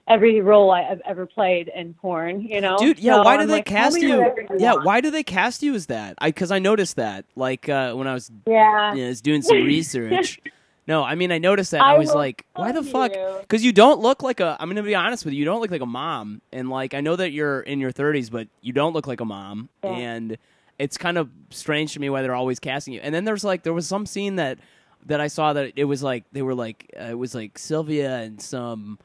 [0.09, 2.41] every role I, have ever played in porn.
[2.43, 2.99] You know, dude.
[2.99, 4.09] Yeah, So why do I'm they like, cast you?
[4.09, 4.87] you Yeah, want.
[4.87, 6.15] why do they cast you as that?
[6.19, 8.95] I because I noticed that like uh, when I was Yeah.
[8.95, 10.41] you know, was doing some research.
[10.89, 11.81] No, I mean I noticed that.
[11.81, 13.13] I, I was like, why the fuck?
[13.13, 13.37] you.
[13.41, 14.57] Because you don't look like a.
[14.61, 15.41] I'm gonna be honest with you.
[15.41, 18.31] You don't look like a mom, and like I know that you're in your 30s,
[18.31, 19.91] but you don't look like a mom, Yeah.
[19.91, 20.39] and
[20.79, 23.01] it's kind of strange to me why they're always casting you.
[23.03, 24.59] And then there's like there was some scene that
[25.07, 28.19] that I saw that it was like they were like uh, it was like Silvia
[28.19, 28.99] and some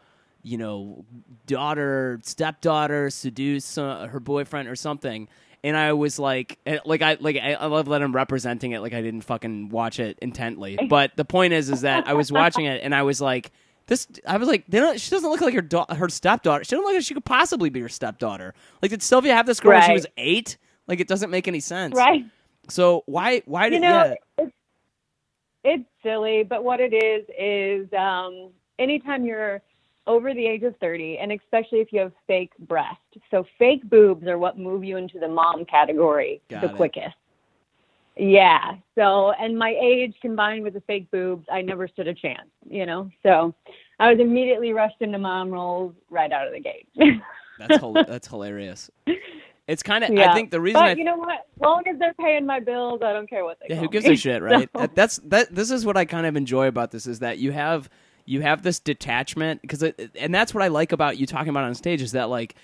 [0.44, 1.06] you know
[1.46, 5.28] daughter stepdaughter seduce some, her boyfriend or something.
[5.64, 8.80] And I was like, eh, like I like I, love that I'm representing it.
[8.80, 12.32] Like I didn't fucking watch it intently, but the point is, is that I was
[12.32, 13.52] watching it and I was like,
[13.86, 14.08] this.
[14.26, 15.00] I was like, they don't.
[15.00, 16.64] She doesn't look like her da- her stepdaughter.
[16.64, 18.56] She doesn't look like she could possibly be her stepdaughter.
[18.82, 20.58] Like, did Silvia have this girl when she was eight?
[20.88, 21.96] Like, it doesn't make any sense.
[21.96, 22.26] Right.
[22.70, 24.16] So why why You did know, yeah
[25.64, 29.62] it's, silly, but what it is is um, anytime you're
[30.08, 32.98] over the age of 30, and especially if you have fake breasts.
[33.30, 36.76] So fake boobs are what move you into the mom category Got the it.
[36.76, 37.16] quickest.
[38.18, 38.74] Yeah.
[38.96, 42.86] So, and my age combined with the fake boobs, I never stood a chance, you
[42.86, 43.10] know?
[43.24, 43.54] So
[44.00, 46.88] I was immediately rushed into mom roles right out of the gate.
[47.58, 48.90] that's that's hilarious.
[49.72, 51.30] It's kind of I think the reason but I you know what?
[51.56, 54.06] As long as they're paying my bills, I don't care what they Yeah, who gives
[54.06, 54.14] me.
[54.14, 54.70] a shit, right?
[54.76, 55.54] So- That, that's that.
[55.56, 57.90] This is what I kind of enjoy about this is that you have
[58.26, 61.74] you have this detachment because, and that's what I like about you talking about on
[61.76, 62.56] stage is that like,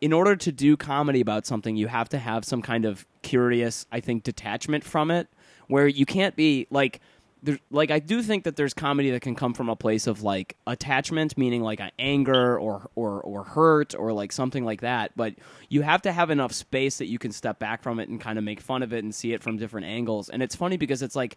[0.00, 3.86] in order to do comedy about something, you have to have some kind of curious,
[3.92, 5.28] I think, detachment from it,
[5.68, 7.00] where you can't be like.
[7.42, 10.22] There's, like I do think that there's comedy that can come from a place of
[10.22, 15.12] like attachment, meaning like anger or or or hurt or like something like that.
[15.16, 15.34] But
[15.68, 18.38] you have to have enough space that you can step back from it and kind
[18.38, 20.28] of make fun of it and see it from different angles.
[20.28, 21.36] And it's funny because it's like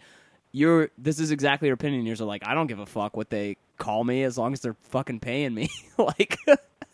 [0.51, 2.05] you're this is exactly your opinion.
[2.05, 4.77] You're like I don't give a fuck what they call me as long as they're
[4.89, 5.69] fucking paying me.
[5.97, 6.37] like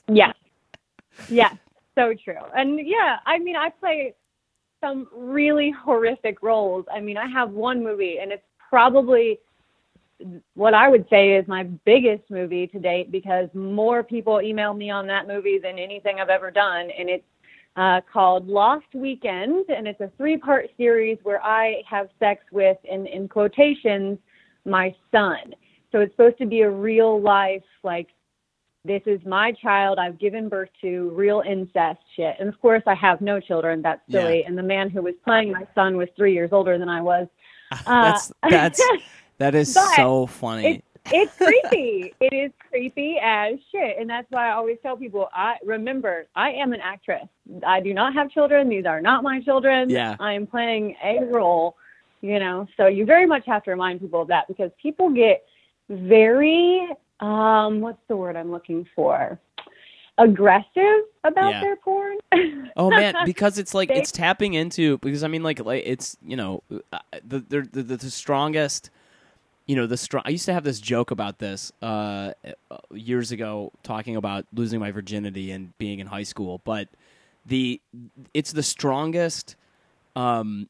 [0.08, 0.34] Yeah.
[1.30, 1.52] Yeah.
[1.96, 2.36] So true.
[2.56, 4.14] And yeah, I mean, I play
[4.82, 6.86] some really horrific roles.
[6.94, 9.40] I mean, I have one movie, and it's probably
[10.56, 14.90] what I would say is my biggest movie to date because more people email me
[14.90, 16.90] on that movie than anything I've ever done.
[16.98, 17.24] And it's
[17.76, 22.78] uh, called Lost Weekend, and it's a three part series where I have sex with,
[22.84, 24.18] in, in quotations,
[24.66, 25.54] my son.
[25.92, 28.08] So it's supposed to be a real life, like,
[28.84, 32.36] this is my child I've given birth to, real incest shit.
[32.40, 33.82] And of course, I have no children.
[33.82, 34.46] That's silly.
[34.46, 37.28] And the man who was playing my son was three years older than I was.
[37.86, 38.82] that's that's
[39.38, 40.84] that is so funny.
[41.12, 42.14] It's creepy.
[42.20, 43.98] it is creepy as shit.
[43.98, 47.28] And that's why I always tell people I remember, I am an actress.
[47.66, 48.68] I do not have children.
[48.70, 49.90] These are not my children.
[49.90, 50.16] Yeah.
[50.20, 51.78] I am playing a role,
[52.22, 52.68] you know.
[52.76, 55.46] So you very much have to remind people of that because people get
[55.90, 59.40] very um what's the word I'm looking for?
[60.18, 61.62] Aggressive about Yeah.
[61.62, 62.18] their porn.
[62.76, 66.36] Oh man, because it's like it's tapping into because I mean like like it's you
[66.36, 68.90] know uh, the the the, the strongest
[69.68, 70.24] you know the strong.
[70.26, 72.32] I used to have this joke about this uh,
[72.92, 76.62] years ago, talking about losing my virginity and being in high school.
[76.64, 76.88] But
[77.46, 77.80] the
[78.34, 79.56] it's the strongest.
[80.16, 80.70] Um,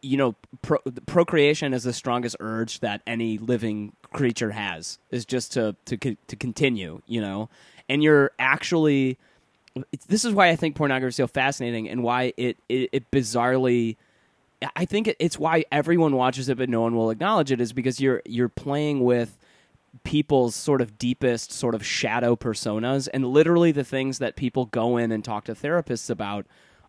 [0.00, 4.98] you know, pro- procreation is the strongest urge that any living creature has.
[5.10, 7.02] Is just to to to continue.
[7.06, 7.48] You know,
[7.88, 9.18] and you're actually.
[9.92, 13.10] It's, this is why I think pornography is so fascinating, and why it it, it
[13.10, 13.96] bizarrely.
[14.74, 17.60] I think it- it's why everyone watches it, but no one will acknowledge it.
[17.60, 19.36] Is because you're you're playing with
[20.02, 24.96] people's sort of deepest sort of shadow personas, and literally the things that people go
[24.96, 26.46] in and talk to therapists about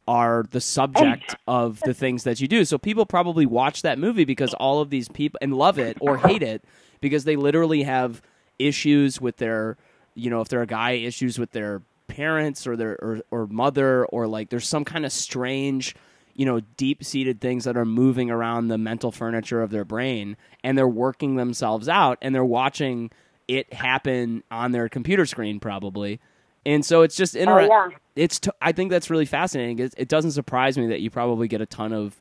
[0.08, 2.64] are the subject oh, of the things that you do.
[2.64, 6.18] So people probably watch that movie because all of these people and love it or
[6.18, 6.64] hate it
[7.02, 8.22] because they literally have
[8.58, 9.76] issues with their,
[10.18, 14.06] you know, if they're a guy, issues with their parents or their or, or mother
[14.06, 15.94] or like there's some kind of strange
[16.36, 20.38] you know deep seated things that are moving around the mental furniture of their brain
[20.64, 23.12] and they're working themselves out and they're watching
[23.50, 26.18] it happen on their computer screen probably
[26.66, 27.98] and so it's just interesting Oh, yeah.
[28.16, 31.50] it's t- i think that's really fascinating it, it doesn't surprise me that you probably
[31.50, 32.16] get a ton of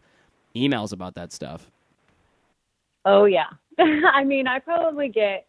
[0.56, 1.70] emails about that stuff
[3.04, 3.46] Oh yeah.
[3.78, 5.46] I mean, I probably get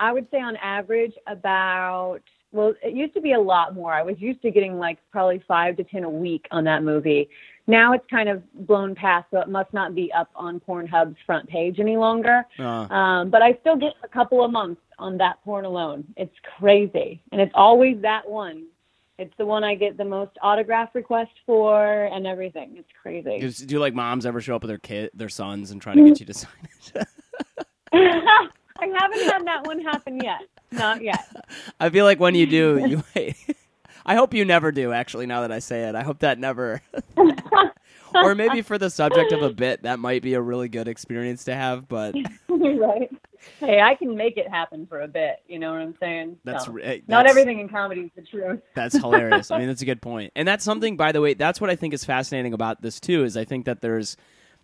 [0.00, 2.20] I would say on average about
[2.52, 3.92] well, it used to be a lot more.
[3.92, 7.28] I was used to getting like probably 5 to 10 a week on that movie.
[7.68, 11.48] Now it's kind of blown past, so it must not be up on Pornhub's front
[11.48, 12.44] page any longer.
[12.58, 16.04] uh, Um, but I still get a couple of months on that porn alone.
[16.16, 17.22] It's crazy.
[17.30, 18.64] And it's always that one.
[19.18, 22.72] It's the one I get the most autograph requests for and everything.
[22.76, 23.66] It's crazy.
[23.66, 26.18] do like moms ever show up with their kid their sons and try to get
[26.20, 26.50] you to sign
[26.94, 27.06] it
[28.80, 30.40] I haven't had that one happen yet.
[30.72, 31.24] Not yet.
[31.78, 33.24] I feel like when you do, you.
[34.06, 34.92] I hope you never do.
[34.92, 36.82] Actually, now that I say it, I hope that never.
[38.14, 41.44] or maybe for the subject of a bit, that might be a really good experience
[41.44, 41.88] to have.
[41.88, 42.14] But
[42.48, 43.10] right.
[43.58, 45.36] Hey, I can make it happen for a bit.
[45.46, 46.36] You know what I'm saying?
[46.44, 48.60] that's, So, eh, not everything in comedy is the truth.
[48.74, 49.50] That's hilarious.
[49.50, 50.00] I mean, that's a good.
[50.34, 53.24] And that's something, by the way, that's what I think is fascinating about this too.
[53.24, 54.16] Is I think that there's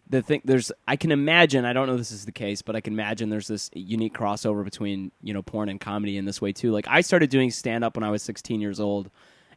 [0.09, 0.43] the thing.
[0.45, 1.65] There's I can imagine.
[1.65, 4.15] I don't know if this is the case, but I can imagine there's this unique
[4.15, 6.73] crossover between you know porn and comedy in this way too.
[6.73, 9.11] Like I started doing stand up when I was 16 years old,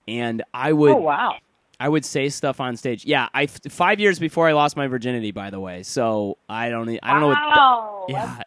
[0.07, 1.35] and I would Oh wow.
[1.79, 3.05] I would say stuff on stage.
[3.05, 5.83] Yeah, I five years before I lost my virginity, by the way.
[5.83, 7.37] So I don't I don't know what.
[7.37, 8.41] Wow, yeah.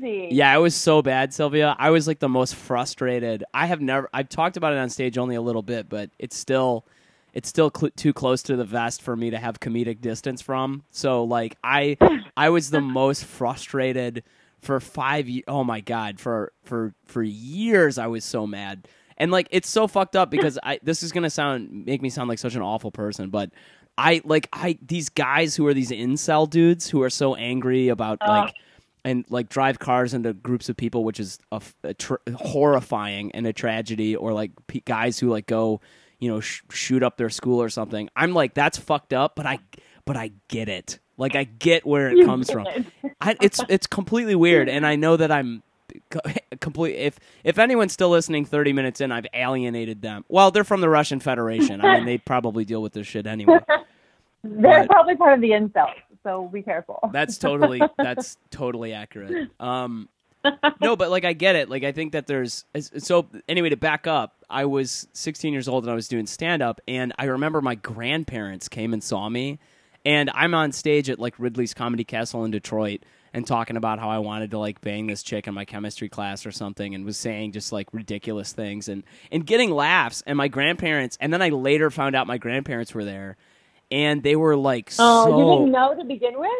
[0.00, 0.28] crazy.
[0.32, 1.76] Yeah, it was so bad, Silvia.
[1.78, 3.44] I was like the most frustrated.
[3.52, 4.08] I have never.
[4.14, 6.86] I've talked about it on stage only a little bit, but it's still,
[7.32, 10.82] it's still cl- too close to the vest for me to have comedic distance from.
[10.90, 11.96] So like I,
[12.36, 14.22] I was the most frustrated
[14.60, 15.28] for five.
[15.28, 18.88] Ye- oh my god, for for for years I was so mad.
[19.16, 22.28] And like it's so fucked up because I this is gonna sound make me sound
[22.28, 23.50] like such an awful person, but
[23.98, 28.18] I like I these guys who are these incel dudes who are so angry about
[28.22, 28.30] oh.
[28.30, 28.54] like
[29.04, 33.46] and like drive cars into groups of people, which is a, a tr- horrifying and
[33.46, 34.16] a tragedy.
[34.16, 35.80] Or like p- guys who like go,
[36.20, 38.08] you know, sh- shoot up their school or something.
[38.14, 39.58] I'm like, that's fucked up, but I,
[40.04, 40.98] but I get it.
[41.16, 42.66] Like I get where it comes from.
[43.20, 45.62] I, it's it's completely weird, and I know that I'm
[46.60, 46.94] complete.
[46.96, 50.24] If if anyone's still listening, thirty minutes in, I've alienated them.
[50.28, 51.80] Well, they're from the Russian Federation.
[51.84, 53.58] I mean, they probably deal with this shit anyway.
[54.42, 57.00] They're But- probably part of the incels, so be careful.
[57.12, 59.50] That's totally that's totally accurate.
[59.60, 60.08] Um,
[60.80, 61.68] no, but like I get it.
[61.68, 62.64] Like I think that there's
[62.98, 64.44] so anyway to back up.
[64.48, 67.74] I was 16 years old and I was doing stand up, and I remember my
[67.74, 69.58] grandparents came and saw me,
[70.04, 74.10] and I'm on stage at like Ridley's Comedy Castle in Detroit and talking about how
[74.10, 77.16] I wanted to like bang this chick in my chemistry class or something, and was
[77.16, 80.22] saying just like ridiculous things and and getting laughs.
[80.26, 83.36] And my grandparents, and then I later found out my grandparents were there.
[83.92, 86.50] And they were like Oh, so you didn't know to begin with?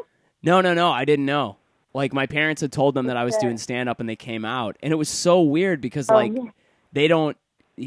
[0.42, 0.90] no, no, no.
[0.90, 1.58] I didn't know.
[1.92, 4.44] Like my parents had told them that I was doing stand up and they came
[4.44, 4.76] out.
[4.82, 6.50] And it was so weird because Oh, like yeah.
[6.92, 7.36] they don't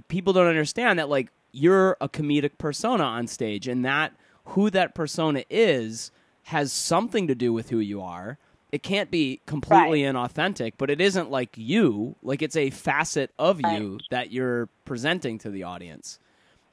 [0.07, 4.13] people don't understand that like you're a comedic persona on stage and that
[4.45, 6.11] who that persona is
[6.43, 8.37] has something to do with who you are.
[8.71, 12.15] It can't be completely inauthentic, but it isn't like you.
[12.23, 16.17] Like it's a facet of you that you're presenting to the audience.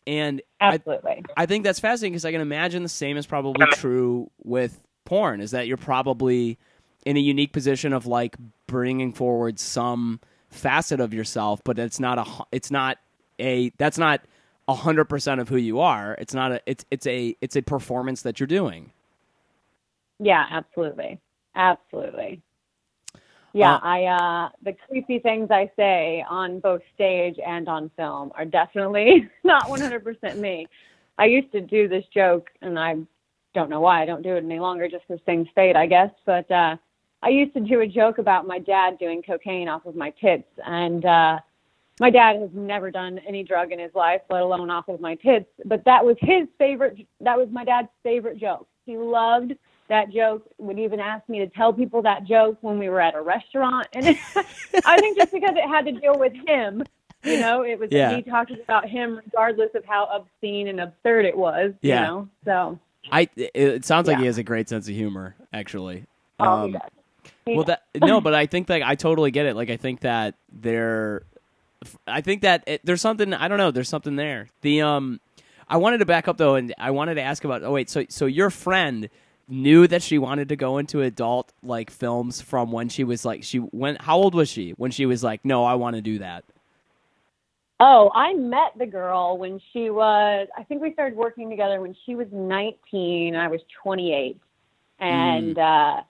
[0.07, 1.25] And I, Absolutely.
[1.37, 5.43] I think that's fascinating because I can imagine the same is probably true with porn.
[5.43, 6.59] Is that you're probably
[7.07, 8.37] in a unique position of like
[8.67, 12.99] bringing forward some facet of yourself, but it's not a it's not
[13.41, 14.23] a that's not
[14.69, 16.15] a hundred percent of who you are.
[16.19, 18.93] It's not a it's it's a it's a performance that you're doing.
[20.19, 21.21] Yeah, absolutely.
[21.55, 22.43] Absolutely.
[23.53, 28.33] Yeah, Uh, I uh the creepy things I say on both stage and on film
[28.37, 30.69] are definitely not 100% me.
[31.19, 32.97] I used to do this joke and I
[33.55, 36.11] don't know why I don't do it any longer just cuz things fade, I guess,
[36.27, 36.77] but uh
[37.23, 40.49] I used to do a joke about my dad doing cocaine off of my tits
[40.67, 41.39] and uh
[42.01, 45.17] my dad has never done any drug in his life, let alone off of my
[45.17, 48.67] tits, but that was his favorite that was my dad's favorite joke.
[48.87, 49.53] He loved
[49.89, 53.15] that joke would even ask me to tell people that joke when we were at
[53.17, 54.07] a restaurant and
[54.85, 56.81] i think just because it had to deal with him
[57.25, 58.17] you know it was Yeah.
[58.17, 62.03] me talking about him regardless of how obscene and absurd it was Yeah.
[62.03, 62.79] you know so
[63.11, 66.05] I it, sounds like he has a great sense of humor, actually.
[66.39, 66.91] oh, he Um, does.
[67.47, 69.57] Well that no but i think that i totally get it.
[69.57, 71.23] Like i think that there
[72.07, 74.49] i think that it, there's something i don't know there's something there.
[74.61, 75.21] The um
[75.69, 78.05] i wanted to back up though and i wanted to ask about oh wait so
[78.09, 79.09] so your friend
[79.49, 83.43] knew that she wanted to go into adult like films from when she was like
[83.43, 86.19] she went how old was she when she was like no i want to do
[86.19, 86.45] that?
[87.83, 91.97] Oh, I met the girl when she was, I think we started working together when
[92.05, 94.39] she was 19 and I was 28.
[94.99, 96.03] And, uh,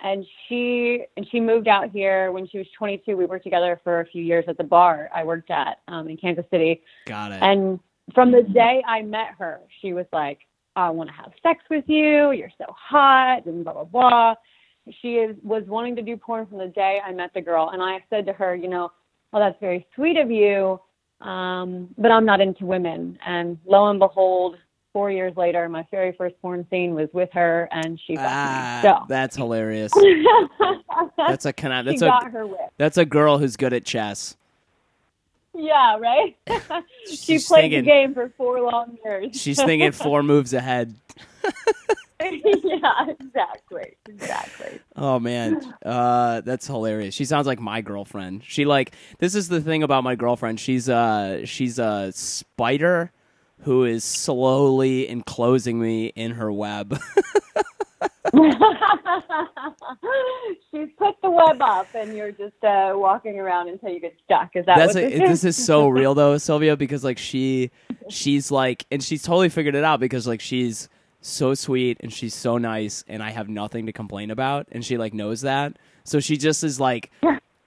[0.00, 3.16] and she, and she moved out here when she was 22.
[3.16, 6.16] We worked together for a few years at the bar I worked at, um, in
[6.16, 6.82] Kansas City.
[7.06, 7.80] got it And
[8.14, 10.40] from the day I met her, she was like,
[10.76, 12.30] I want to have sex with you.
[12.30, 14.34] You're so hot and blah, blah, blah.
[15.02, 17.70] She is, was wanting to do porn from the day I met the girl.
[17.72, 18.92] And I said to her, you know,
[19.32, 20.80] well, that's very sweet of you,
[21.20, 23.18] um, but I'm not into women.
[23.26, 24.56] And lo and behold,
[24.98, 28.88] four years later, my very first porn scene was with her, and she ah, me.
[28.88, 29.92] So that's hilarious
[31.16, 33.84] that's a kind of she that's a got her that's a girl who's good at
[33.84, 34.36] chess
[35.54, 36.36] Yeah, right.
[37.08, 39.40] she She's played thinking- the game for four long years.
[39.40, 40.92] she's thinking four moves ahead
[42.20, 44.80] yeah, exactly, exactly.
[44.96, 47.14] Oh man, uh, that's hilarious.
[47.14, 48.42] She sounds like my girlfriend.
[48.44, 50.58] She like this is the thing about my girlfriend.
[50.58, 53.12] She's uh she's a spider
[53.60, 56.98] who is slowly enclosing me in her web.
[60.70, 64.50] She's put the web up, and you're just uh, walking around until you get stuck.
[64.54, 67.70] Is that That's what a, this, this is so real though, Silvia, because like she
[68.08, 70.88] she's like and she's totally figured it out because like she's
[71.20, 74.98] so sweet and she's so nice and I have nothing to complain about and she
[74.98, 75.78] like knows that.
[76.04, 77.10] So she just is like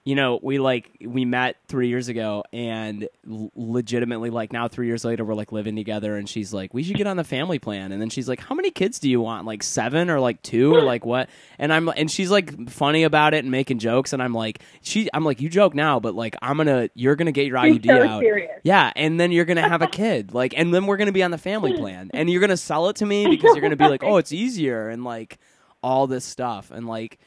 [0.04, 4.88] you know, we like we met three years ago, and l- legitimately, like now three
[4.88, 7.60] years later, we're like living together, and she's like, "We should get on the family
[7.60, 9.46] plan." And then she's like, "How many kids do you want?
[9.46, 13.32] Like seven or like two or like what?" And I'm and she's like funny about
[13.32, 16.34] it and making jokes, and I'm like, she, I'm like, you joke now, but like
[16.42, 18.50] I'm gonna, you're gonna get your IUD so out, serious.
[18.64, 21.30] yeah, and then you're gonna have a kid, like, and then we're gonna be on
[21.30, 24.02] the family plan, and you're gonna sell it to me because you're gonna be like,
[24.02, 25.38] "Oh, it's easier," and like
[25.80, 27.20] all this stuff, and like.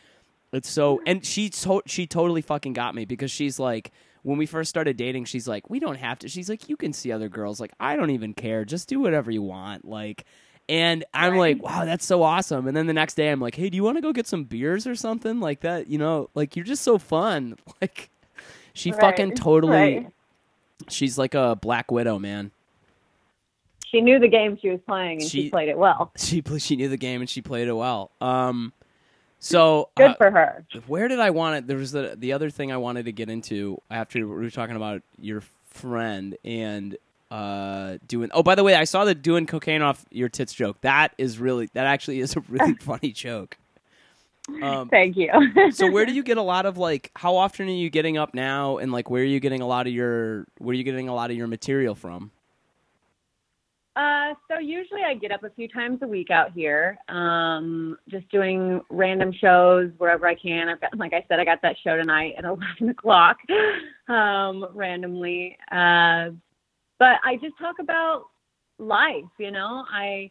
[0.55, 3.91] It's so, and she to- she totally fucking got me because she's like,
[4.23, 6.27] when we first started dating, she's like, we don't have to.
[6.29, 7.59] She's like, you can see other girls.
[7.59, 8.65] Like, I don't even care.
[8.65, 9.85] Just do whatever you want.
[9.85, 10.25] Like,
[10.67, 11.55] and I'm Right.
[11.59, 12.67] like, wow, that's so awesome.
[12.67, 14.45] And then the next day, I'm like, hey, do you want to go get some
[14.45, 15.87] beers or something like that?
[15.87, 17.55] You know, like you're just so fun.
[17.81, 18.09] Like,
[18.73, 19.71] she Right, fucking totally.
[19.73, 20.07] right.
[20.89, 22.51] She's like a black widow, man.
[23.85, 26.11] She knew the game she was playing, and she, She- played it well.
[26.17, 28.11] She she knew the game and she played it well.
[28.19, 28.73] Um,
[29.39, 30.65] so Good uh, for her.
[30.87, 31.67] where did I want it?
[31.67, 34.75] There was the the other thing I wanted to get into after we were talking
[34.75, 36.97] about your friend and
[37.31, 38.29] uh doing.
[38.33, 40.79] Oh, by the way, I saw the doing cocaine off your tits joke.
[40.81, 43.57] That is really that actually is a really funny joke.
[44.61, 45.29] Um, Thank you.
[45.71, 47.11] so where do you get a lot of like?
[47.15, 48.77] How often are you getting up now?
[48.77, 50.45] And like, where are you getting a lot of your?
[50.59, 52.31] Where are you getting a lot of your material from?
[53.95, 58.29] Uh, so usually I get up a few times a week out here, um, just
[58.29, 60.67] doing random shows wherever I can.
[60.67, 62.43] I've got, like I said, I got that show tonight at
[62.79, 63.37] 11 o'clock,
[64.09, 65.57] um, randomly.
[65.71, 66.31] Uh,
[66.99, 68.25] but I just talk about
[68.79, 70.29] life, you know, I,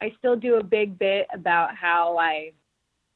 [0.00, 2.52] I still do a big bit about how I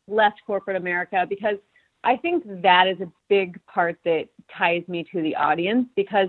[0.08, 1.56] left corporate America because
[2.02, 6.28] I think that is a big part that ties me to the audience because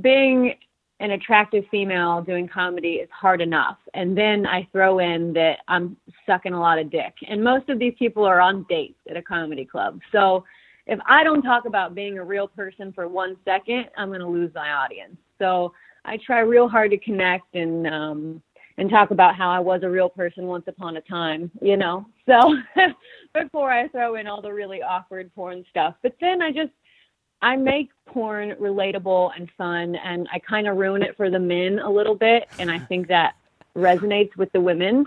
[0.00, 0.54] being
[1.02, 3.76] an attractive female doing comedy is hard enough.
[3.92, 5.96] And then I throw in that I'm
[6.26, 7.12] sucking a lot of dick.
[7.28, 9.98] And most of these people are on dates at a comedy club.
[10.12, 10.44] So
[10.86, 14.28] if I don't talk about being a real person for one second, I'm going to
[14.28, 15.16] lose my audience.
[15.40, 15.72] So
[16.04, 18.42] I try real hard to connect and, um,
[18.78, 22.06] and talk about how I was a real person once upon a time, you know?
[22.26, 22.38] So
[23.34, 25.96] before I throw in all the really awkward porn stuff.
[26.00, 26.70] But then I just,
[27.42, 31.80] I make porn relatable and fun, and I kind of ruin it for the men
[31.80, 33.34] a little bit, and I think that
[33.76, 35.06] resonates with the women.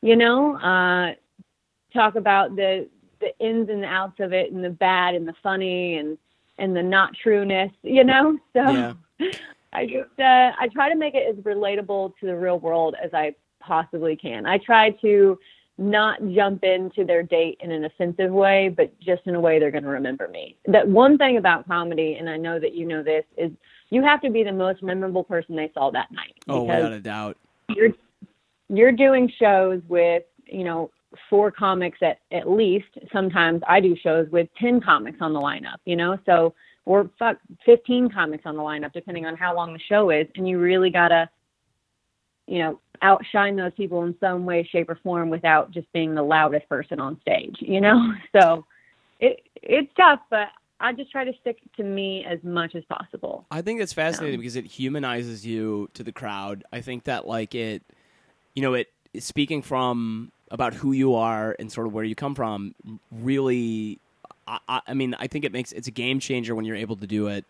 [0.00, 1.14] You know, uh,
[1.92, 2.88] talk about the
[3.20, 6.16] the ins and outs of it, and the bad, and the funny, and
[6.58, 7.72] and the not trueness.
[7.82, 8.92] You know, so Yeah.
[9.72, 13.12] I just uh, I try to make it as relatable to the real world as
[13.12, 14.46] I possibly can.
[14.46, 15.38] I try to
[15.82, 19.70] not jump into their date in an offensive way, but just in a way they're
[19.70, 20.56] going to remember me.
[20.66, 23.50] That one thing about comedy, and I know that you know this, is
[23.90, 26.34] you have to be the most memorable person they saw that night.
[26.48, 27.36] Oh, without a doubt.
[27.68, 27.90] you're
[28.68, 30.90] you're doing shows with you know
[31.28, 32.88] four comics at at least.
[33.12, 35.76] Sometimes I do shows with ten comics on the lineup.
[35.84, 36.54] You know, so
[36.84, 40.48] or fuck fifteen comics on the lineup, depending on how long the show is, and
[40.48, 41.28] you really gotta
[42.46, 46.22] you know outshine those people in some way shape or form without just being the
[46.22, 48.64] loudest person on stage you know so
[49.20, 50.48] it it's tough but
[50.80, 54.36] i just try to stick to me as much as possible I think it's fascinating
[54.36, 56.64] Um, because it humanizes you to the crowd.
[56.72, 57.82] I think that like it,
[58.54, 58.88] you know, it
[59.18, 62.74] speaking from about who you are and sort of where you come from.
[63.10, 63.98] Really,
[64.46, 66.96] I, I, I mean, I think it makes it's a game changer when you're able
[66.96, 67.44] to do it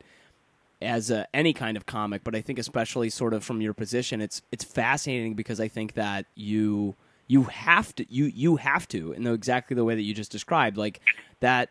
[0.82, 2.24] as a, any kind of comic.
[2.24, 5.94] But I think especially sort of from your position, it's it's fascinating because I think
[5.94, 6.94] that you
[7.28, 10.30] you have to you you have to in the exactly the way that you just
[10.32, 11.00] described, like
[11.40, 11.70] that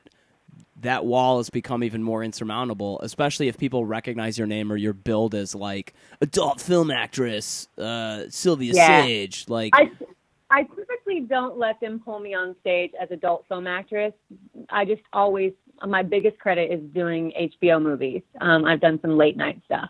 [0.82, 4.94] that wall has become even more insurmountable, especially if people recognize your name or your
[4.94, 9.04] build as like adult film actress uh, Silvia Yeah.
[9.04, 9.50] Saige.
[9.50, 9.90] Like, i
[10.50, 14.14] i typically don't let them pull me on stage as adult film actress
[14.70, 15.54] i just always
[15.88, 19.90] my biggest credit is doing hbo movies um i've done some late night stuff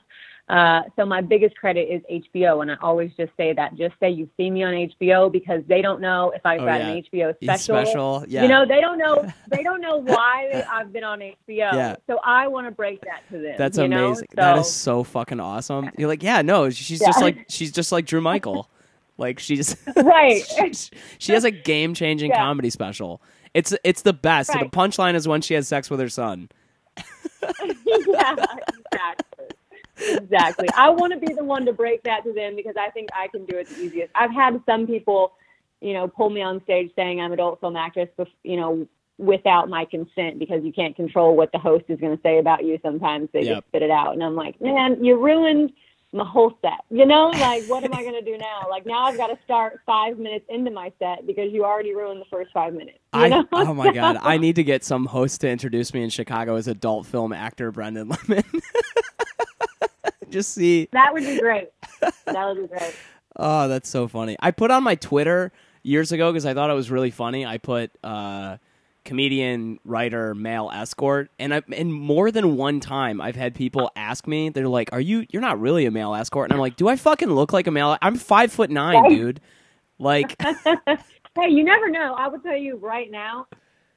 [0.49, 3.73] uh, so my biggest credit is HBO, and I always just say that.
[3.77, 6.81] Just say you see me on HBO because they don't know if I've Oh, got
[6.81, 6.87] yeah.
[6.89, 7.85] an HBO it's special.
[7.85, 8.41] special, yeah.
[8.41, 11.33] You know, they don't know they don't know why I've been on HBO.
[11.47, 11.95] Yeah.
[12.05, 13.55] So I want to break that to them.
[13.57, 14.07] That's you know?
[14.07, 14.27] amazing.
[14.33, 15.89] That is So- so fucking awesome.
[15.97, 17.07] You're like, yeah, no, she's Yeah.
[17.07, 18.67] just like she's just like Drew Michael.
[19.17, 20.43] Like she's Right.
[20.75, 20.89] she,
[21.19, 22.37] she has a game changing Yeah.
[22.43, 23.21] comedy special.
[23.53, 24.51] It's it's the best.
[24.51, 26.49] So the punchline is when she has sex with her son.
[28.07, 28.35] yeah,
[28.93, 29.45] exactly.
[29.99, 30.67] Exactly.
[30.75, 33.27] I want to be the one to break that to them because I think I
[33.27, 34.11] can do it the easiest.
[34.15, 35.33] I've had some people,
[35.81, 38.09] you know, pull me on stage saying I'm adult film actress,
[38.43, 38.87] you know,
[39.17, 42.65] without my consent because you can't control what the host is going to say about
[42.65, 42.79] you.
[42.81, 43.55] Sometimes they Yep.
[43.57, 45.71] just spit it out, and I'm like, man, you ruined
[46.13, 46.83] my whole set.
[46.89, 48.67] You know, like what am I going to do now?
[48.69, 52.21] Like now I've got to start five minutes into my set because you already ruined
[52.21, 52.99] the first five minutes.
[53.13, 53.45] I know?
[53.51, 56.67] oh my god, I need to get some host to introduce me in Chicago as
[56.67, 58.43] adult film actor Brendan Lemon.
[60.29, 61.69] Just see that would be great.
[62.25, 62.95] That would be great.
[63.35, 64.35] Oh, that's so funny.
[64.39, 65.51] I put on my Twitter
[65.83, 67.45] years ago because I thought it was really funny.
[67.45, 68.57] I put uh,
[69.05, 74.27] comedian, writer, male escort, and I and more than one time I've had people ask
[74.27, 74.49] me.
[74.49, 75.25] They're like, "Are you?
[75.31, 77.71] You're not really a male escort?" And I'm like, "Do I fucking look like a
[77.71, 77.97] male?
[78.01, 79.09] I'm five foot nine, Right.
[79.09, 79.41] dude.
[79.99, 80.35] Like,
[81.35, 82.13] Hey, you never know.
[82.17, 83.47] I will tell you right now,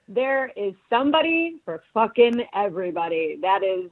[0.06, 3.38] there is somebody for fucking everybody.
[3.42, 3.90] That is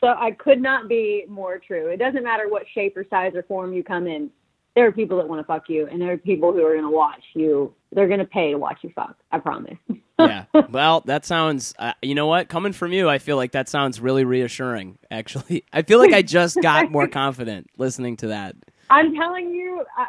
[0.00, 1.88] so I could not be more true.
[1.88, 4.30] It doesn't matter what shape or size or form you come in.
[4.76, 6.84] There are people that want to fuck you, and there are people who are going
[6.84, 7.74] to watch you.
[7.92, 9.16] They're going to pay to watch you fuck.
[9.32, 9.78] I promise.
[10.18, 10.44] yeah.
[10.70, 11.74] Well, that sounds.
[11.78, 12.48] Uh, you know what?
[12.48, 14.98] Coming from you, I feel like that sounds really reassuring.
[15.10, 18.54] Actually, I feel like I just got more confident listening to that.
[18.90, 20.06] I'm telling you, I,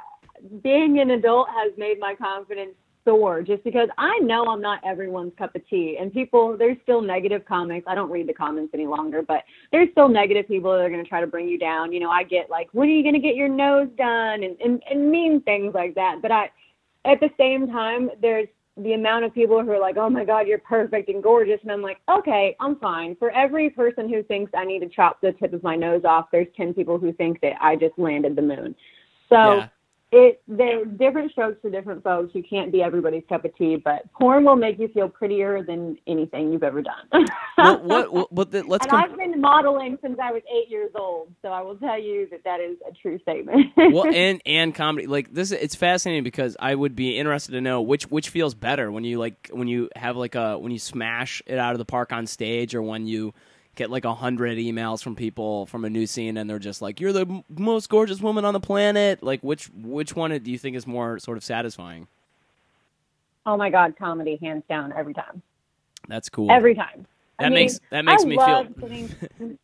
[0.62, 2.76] being an adult has made my confidence
[3.06, 5.97] soar just because I know I'm not everyone's cup of tea.
[5.99, 7.88] And people, there's still negative comments.
[7.89, 11.04] I don't read the comments any longer, but there's still negative people that are going
[11.04, 11.91] to try to bring you down.
[11.91, 14.43] You know, I get like, when are you going to get your nose done?
[14.43, 16.20] And, and, and mean things like that.
[16.22, 16.49] But I,
[17.06, 18.47] at the same time, there's
[18.78, 21.60] the amount of people who are like, oh my God, you're perfect and gorgeous.
[21.62, 23.16] And I'm like, okay, I'm fine.
[23.18, 26.28] For every person who thinks I need to chop the tip of my nose off,
[26.32, 28.76] there's 10 people who think that I just landed the moon.
[29.30, 29.68] So Yeah.
[30.12, 32.36] It there different strokes for different folks.
[32.36, 35.97] You can't be everybody's cup of tea, but porn will make you feel prettier than
[36.05, 37.26] anything you've ever done.
[37.57, 37.84] What?
[37.84, 38.14] What?
[38.14, 38.88] what, what the, let's.
[38.88, 42.28] and I've been modeling since I was eight years old, so I will tell you
[42.32, 43.68] that that is a true statement.
[43.78, 45.51] well, and and comedy like this.
[45.51, 49.20] It's fascinating because I would be interested to know which which feels better when you
[49.20, 52.26] like when you have like a when you smash it out of the park on
[52.26, 53.32] stage or when you
[53.76, 56.99] get like a hundred emails from people from a new scene and they're just like
[56.99, 59.24] you're the m- most gorgeous woman on the planet.
[59.24, 62.07] Like which which one do you think is more sort of satisfying?
[63.45, 65.41] oh my God, comedy hands down every time,
[66.07, 66.51] That's cool.
[66.51, 67.05] every time.
[67.39, 68.63] I that mean, makes that makes I me feel.
[68.80, 69.09] Getting,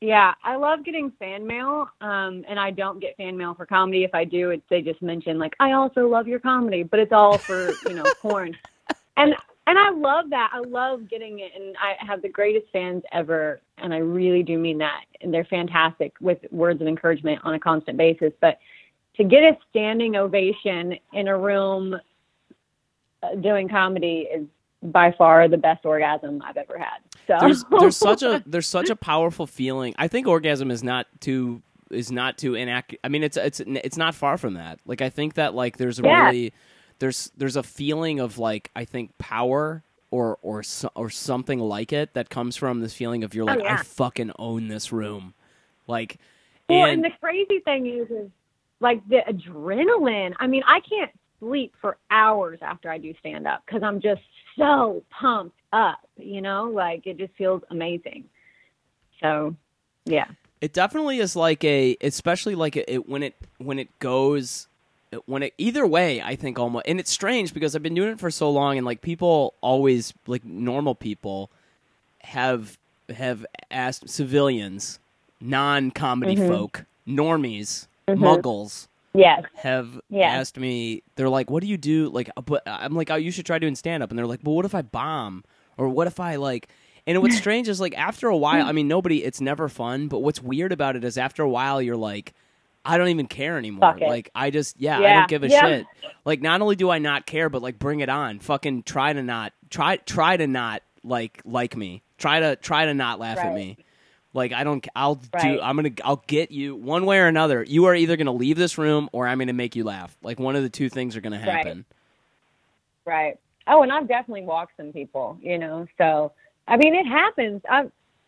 [0.00, 4.04] yeah, I love getting fan mail, um, and I don't get fan mail for comedy.
[4.04, 7.12] If I do, it's they just mention like I also love your comedy, but it's
[7.12, 8.56] all for you know porn,
[9.16, 9.34] and
[9.66, 10.50] and I love that.
[10.52, 14.58] I love getting it, and I have the greatest fans ever, and I really do
[14.58, 15.02] mean that.
[15.20, 18.32] And they're fantastic with words of encouragement on a constant basis.
[18.40, 18.58] But
[19.16, 21.94] to get a standing ovation in a room
[23.22, 24.46] uh, doing comedy is
[24.82, 26.98] by far the best orgasm I've ever had.
[27.28, 29.94] So there's there's such a there's such a powerful feeling.
[29.96, 33.00] I think orgasm is not too is not too inaccurate.
[33.04, 34.80] I mean, it's it's it's not far from that.
[34.86, 36.26] Like I think that like there's a Yeah.
[36.26, 36.52] really
[37.02, 39.82] there's there's a feeling of like I think power
[40.12, 43.46] or or so, or something like it that comes from this feeling of you're oh,
[43.52, 43.78] like Oh, yeah.
[43.80, 45.34] I fucking own this room.
[45.88, 46.18] Like
[46.68, 48.30] Well, and and the crazy thing is, is
[48.78, 50.34] like the adrenaline.
[50.38, 54.22] I mean, I can't sleep for hours after I do stand up because I'm just
[54.56, 55.98] so pumped up.
[56.16, 58.26] You know, like it just feels amazing.
[59.20, 59.56] So,
[60.04, 60.26] yeah,
[60.60, 64.68] It definitely is like a, especially like it, it when it when it goes,
[65.26, 66.20] when it either way.
[66.22, 68.84] I think almost, and it's strange because I've been doing it for so long, and
[68.86, 71.50] like people always like normal people
[72.20, 72.78] have
[73.14, 74.98] have asked civilians,
[75.40, 76.48] non comedy Mhm.
[76.48, 78.18] folk, normies, Mhm.
[78.18, 80.28] muggles yes, have Yeah.
[80.28, 81.02] asked me.
[81.16, 83.58] They're like, "What do you do?" Like, uh, but I'm like, "Oh, you should try
[83.58, 85.44] doing stand up." And they're like, "But what if I bomb?
[85.76, 86.68] Or what if I like?"
[87.06, 89.24] And what's strange is like after a while, I mean, nobody.
[89.24, 90.06] It's never fun.
[90.08, 92.32] But what's weird about it is after a while, you're like,
[92.84, 94.00] I don't even care anymore.
[94.00, 95.50] Like I just, yeah, I don't give a Yeah.
[95.50, 95.88] shit.
[96.24, 98.40] Like not only do I not care, but like bring it on.
[98.40, 102.02] Fucking try to not try try to not like like me.
[102.18, 103.78] Try to try to not laugh at me.
[104.34, 104.86] Like I don't.
[104.96, 105.60] I'll do.
[105.60, 105.90] I'm gonna.
[106.04, 107.64] I'll get you one way or another.
[107.64, 110.16] You are either gonna leave this room or I'm gonna make you laugh.
[110.22, 111.64] Like one of the two things are gonna Right.
[111.66, 111.86] happen.
[113.06, 113.38] right.
[113.68, 115.38] Oh, and I've definitely walked some people.
[115.42, 116.32] You know, so
[116.68, 117.62] I mean, it happens.
[117.70, 117.84] I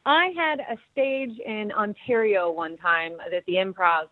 [0.06, 4.08] I had a stage in Ontario one time at the Improv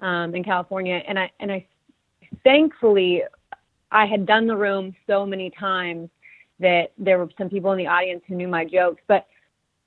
[0.00, 1.66] um, in California, and I and I
[2.42, 3.22] thankfully
[3.90, 6.10] I had done the room so many times
[6.60, 9.26] that there were some people in the audience who knew my jokes, but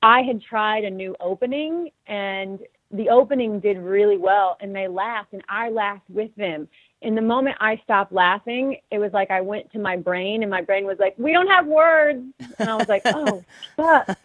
[0.01, 2.59] I had tried a new opening and
[2.91, 6.67] the opening did really well and they laughed and I laughed with them.
[7.01, 10.49] In the moment I stopped laughing, it was like I went to my brain and
[10.49, 12.23] my brain was like, "We don't have words."
[12.57, 13.43] And I was like, "Oh,
[13.75, 14.17] fuck."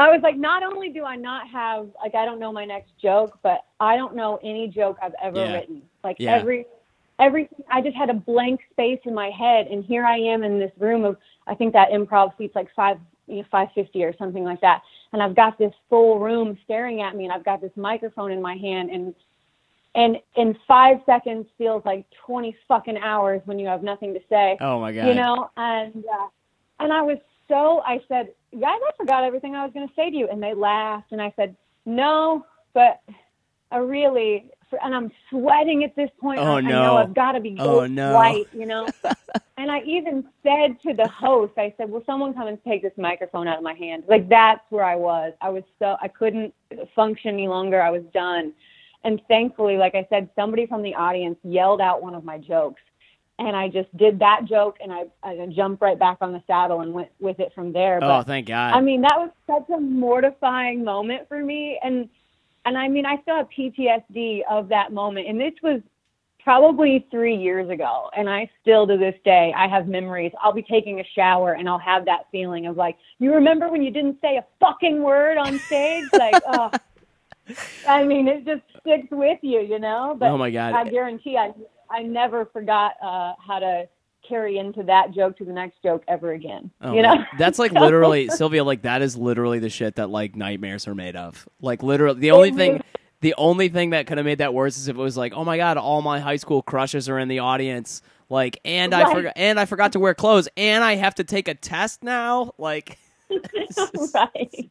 [0.00, 2.92] I was like, not only do I not have like I don't know my next
[3.00, 5.52] joke, but I don't know any joke I've ever Yeah.
[5.52, 5.82] written.
[6.02, 6.36] Like Yeah.
[6.38, 6.66] every
[7.18, 10.58] everything I just had a blank space in my head and here I am in
[10.58, 14.14] this room of I think that improv seats like five you know, five fifty or
[14.16, 14.80] something like that.
[15.12, 18.40] And I've got this full room staring at me and I've got this microphone in
[18.40, 19.14] my hand and
[19.94, 24.56] and in five seconds feels like twenty fucking hours when you have nothing to say
[24.60, 25.08] Oh my god.
[25.08, 26.28] you know and uh,
[26.78, 30.10] and i was so i said guys i forgot everything i was going to say
[30.10, 31.54] to you and they laughed and i said
[31.86, 32.44] no
[32.74, 33.00] but
[33.70, 34.50] i really
[34.82, 36.38] and i'm sweating at this point.
[36.38, 36.82] Oh, I, I no.
[36.82, 38.14] know i've got to be Oh, no.
[38.14, 38.86] white you know?
[39.56, 42.92] And i even said to the host i said will someone come and take this
[42.96, 44.04] microphone out of my hand?
[44.08, 45.32] Like that's where i was.
[45.40, 46.54] I was so i couldn't
[46.96, 47.80] function any longer.
[47.82, 48.52] I was done.
[49.04, 52.80] And thankfully like i said somebody from the audience yelled out one of my jokes
[53.40, 56.82] and I just did that joke and I, I jumped right back on the saddle
[56.82, 57.96] and went with it from there.
[57.96, 58.74] Oh, but, oh, thank God.
[58.74, 61.80] I mean, that was such a mortifying moment for me.
[61.82, 62.08] And,
[62.66, 65.26] and I mean, I still have PTSD of that moment.
[65.26, 65.80] And this was
[66.44, 68.10] probably three years ago.
[68.14, 70.32] And I still to this day, I have memories.
[70.42, 73.82] I'll be taking a shower and I'll have that feeling of like, you remember when
[73.82, 76.04] you didn't say a fucking word on stage?
[76.12, 76.70] like, oh,
[77.88, 80.14] I mean, it just sticks with you, you know?
[80.18, 80.74] But oh my God.
[80.74, 81.52] I guarantee I
[81.90, 83.88] I never forgot uh, how to
[84.26, 86.70] carry into that joke to the next joke ever again.
[86.80, 87.26] Oh, you know, man.
[87.38, 88.62] that's like literally Silvia.
[88.64, 91.48] Like that is literally the shit that like nightmares are made of.
[91.60, 92.82] Like literally, the only thing,
[93.20, 95.44] the only thing that could have made that worse is if it was like, oh
[95.44, 98.02] my god, all my high school crushes are in the audience.
[98.28, 101.48] Like, and I forgot, and I forgot to wear clothes, and I have to take
[101.48, 102.54] a test now.
[102.58, 102.96] Like,
[104.14, 104.70] right?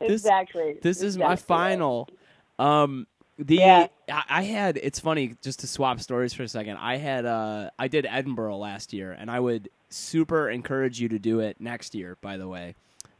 [0.00, 0.78] exactly.
[0.80, 1.70] this is my Exactly right.
[1.70, 2.08] final.
[2.58, 3.06] Um,
[3.38, 3.86] the Yeah.
[4.08, 4.78] I, I had.
[4.82, 6.76] It's funny just to swap stories for a second.
[6.78, 7.24] I had.
[7.26, 11.60] Uh, I did Edinburgh last year, and I would super encourage you to do it
[11.60, 12.16] next year.
[12.20, 12.74] By the way.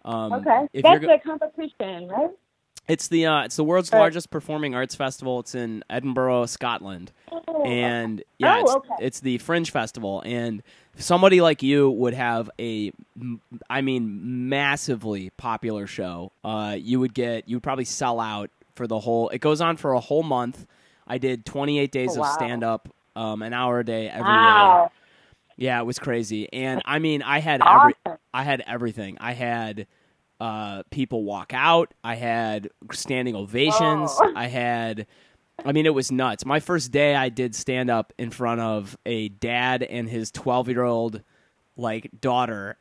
[0.05, 2.31] Um, Okay, that's go- a competition, right?
[2.87, 3.99] It's the uh, it's the world's Right.
[3.99, 5.41] largest performing arts festival.
[5.41, 7.12] It's in Edinburgh, Scotland,
[7.66, 8.95] and yeah, Oh, it's, okay.
[9.05, 10.23] it's the Fringe Festival.
[10.25, 10.62] And
[10.97, 12.91] somebody like you would have a,
[13.69, 16.33] I mean, massively popular show.
[16.43, 18.49] Uh, you would get you would probably sell out
[18.79, 19.29] for the whole.
[19.29, 20.66] It goes on for a whole month.
[21.07, 24.29] I did 28 days Oh, of stand up, um, an hour a day every day.
[24.31, 24.91] wow,
[25.57, 26.51] Yeah, it was crazy.
[26.53, 27.95] And I mean, I had every.
[28.33, 29.18] I had everything.
[29.20, 29.87] I had
[30.41, 31.93] uh, people walk out.
[32.05, 34.11] I had standing ovations.
[34.14, 34.33] Oh.
[34.37, 35.07] I had,
[35.64, 36.45] I mean, it was nuts.
[36.47, 40.68] My first day, I did stand up in front of a dad and his twelve
[40.68, 41.22] year old
[41.79, 42.76] like daughter,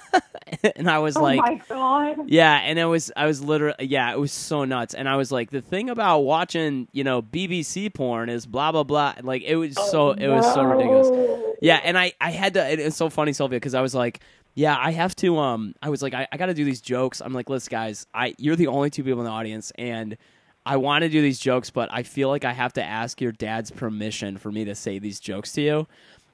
[0.76, 2.30] and I was oh like, my god.
[2.30, 4.94] yeah, and it was I was literally yeah, it was so nuts.
[4.94, 8.84] And I was like, the thing about watching you know BBC porn is blah blah
[8.84, 9.14] blah.
[9.22, 11.56] Like it was so it was so ridiculous.
[11.60, 12.72] Yeah, and I I had to.
[12.72, 14.20] It, it's so funny, Silvia, because I was like,
[14.54, 15.38] yeah, I have to.
[15.38, 17.20] Um, I was like, I, I got to do these jokes.
[17.20, 20.16] I'm like, listen, guys, I you're the only two people in the audience, and
[20.64, 23.32] I want to do these jokes, but I feel like I have to ask your
[23.32, 25.86] dad's permission for me to say these jokes to you.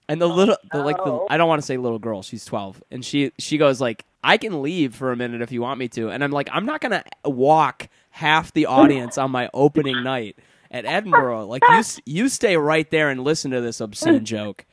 [0.09, 2.23] And the little, the, like the, I don't want to say little girl.
[2.23, 5.63] She's 12, and she she goes like, I can leave for a minute if you
[5.63, 6.11] want me to.
[6.11, 10.37] And I'm like, I'm not gonna walk half the audience on my opening night
[10.71, 11.47] at Edinburgh.
[11.47, 14.67] Like you you stay right there and listen to this obscene joke.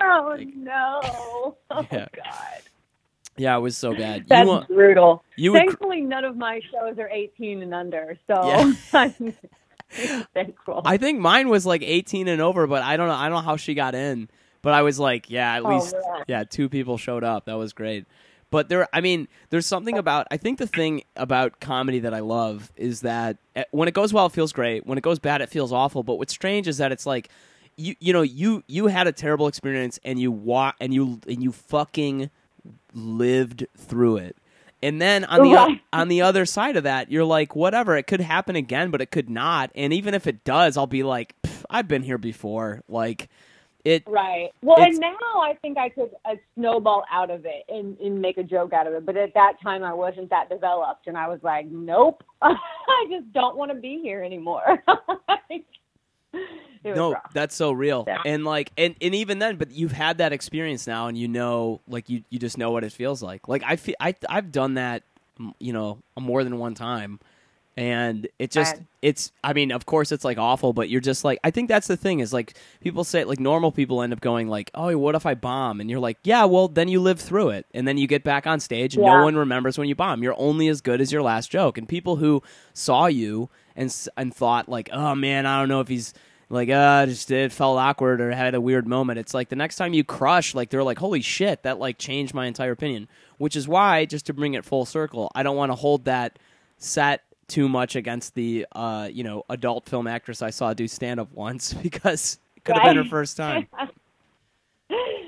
[0.00, 1.56] Oh like, no.
[1.70, 2.08] Oh Yeah.
[2.14, 2.62] god.
[3.36, 4.24] Yeah, it was so bad.
[4.28, 5.22] That's you, uh, brutal.
[5.36, 8.72] you would, Thankfully, none of my shows are 18 and under, so Yeah.
[8.92, 9.34] I'm
[10.34, 10.82] thankful.
[10.84, 13.14] I think mine was like 18 and over, but I don't know.
[13.14, 14.28] I don't know how she got in.
[14.62, 16.24] But I was like, yeah, at Oh, least, man.
[16.26, 17.44] yeah, two people showed up.
[17.46, 18.06] That was great.
[18.50, 20.26] But there, I mean, there's something about.
[20.30, 24.12] I think the thing about comedy that I love is that eh, when it goes
[24.12, 24.86] well, it feels great.
[24.86, 26.02] When it goes bad, it feels awful.
[26.02, 27.28] But what's strange is that it's like,
[27.76, 31.42] you, you know, you you had a terrible experience and you wa- and you and
[31.42, 32.30] you fucking
[32.94, 34.36] lived through it.
[34.82, 38.06] And then on the o- on the other side of that, you're like, whatever, it
[38.06, 39.70] could happen again, but it could not.
[39.74, 41.34] And even if it does, I'll be like,
[41.68, 42.82] I've been here before.
[42.88, 43.28] Like
[43.88, 44.50] it Right.
[44.62, 48.38] Well, and now I think I could uh, snowball out of it and, and make
[48.38, 49.06] a joke out of it.
[49.06, 52.54] But at that time, I wasn't that developed, and I was like, nope, I
[53.10, 54.82] just don't want to be here anymore.
[56.84, 57.32] was no, rough.
[57.32, 58.04] that's so real.
[58.06, 58.22] Yeah.
[58.24, 61.80] And like and, and even then, but you've had that experience now and you know
[61.88, 63.48] like you, you just know what it feels like.
[63.48, 65.02] Like I feel I I've done that
[65.58, 67.20] you know, more than one time.
[67.78, 68.82] And it just Right.
[69.02, 71.86] it's i mean of course it's like awful but you're just like i think that's
[71.86, 75.14] the thing is like people say like normal people end up going like oh what
[75.14, 75.80] if i bomb?
[75.80, 77.66] And you're like yeah well then you live through it.
[77.72, 80.24] And then you get back on stage and no one remembers when you bomb.
[80.24, 81.78] You're only as good as your last joke.
[81.78, 82.42] And people who
[82.74, 86.14] saw you and and thought like oh man i don't know if he's
[86.50, 89.20] like uh just it felt awkward or had a weird moment.
[89.20, 92.34] It's like the next time you crush like they're like holy shit that like changed
[92.34, 93.06] my entire opinion.
[93.36, 96.40] Which is why just to bring it full circle i don't want to hold that
[96.78, 101.18] set too much against the uh you know adult film actress i saw do stand
[101.18, 103.66] up once because it could have been her first time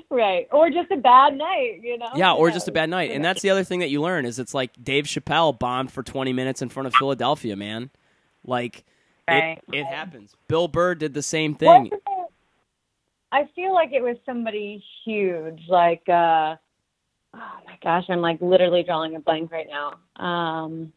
[0.09, 0.47] right.
[0.51, 2.09] Or just a bad night, you know?
[2.15, 4.39] yeah or just a bad night and that's the other thing that you learn is
[4.39, 7.89] it's like dave chappelle bombed for 20 minutes in front of philadelphia man
[8.45, 8.85] like
[9.27, 9.59] Right.
[9.71, 11.91] it, it happens bill burr did the same thing
[13.31, 16.55] I feel like it was somebody huge, like uh
[17.33, 19.99] oh my gosh, I'm like literally drawing a blank right now.
[20.23, 20.91] Um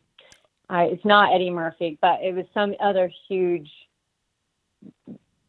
[0.68, 3.70] I it's not Eddie Murphy, but it was some other huge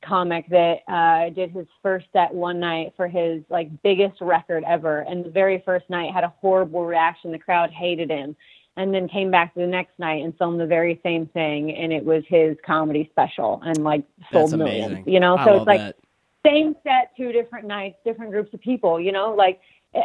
[0.03, 4.99] comic that uh did his first set one night for his like biggest record ever.
[5.01, 7.31] And the very first night had a horrible reaction.
[7.31, 8.35] The crowd hated him.
[8.77, 11.71] And then came back the next night and filmed the very same thing.
[11.73, 14.03] And it was his comedy special and like
[14.33, 15.13] sold that's millions amazing.
[15.13, 15.37] you know?
[15.37, 15.95] I so love it's like that.
[16.45, 19.33] same set two different nights different groups of people you know?
[19.33, 19.61] Like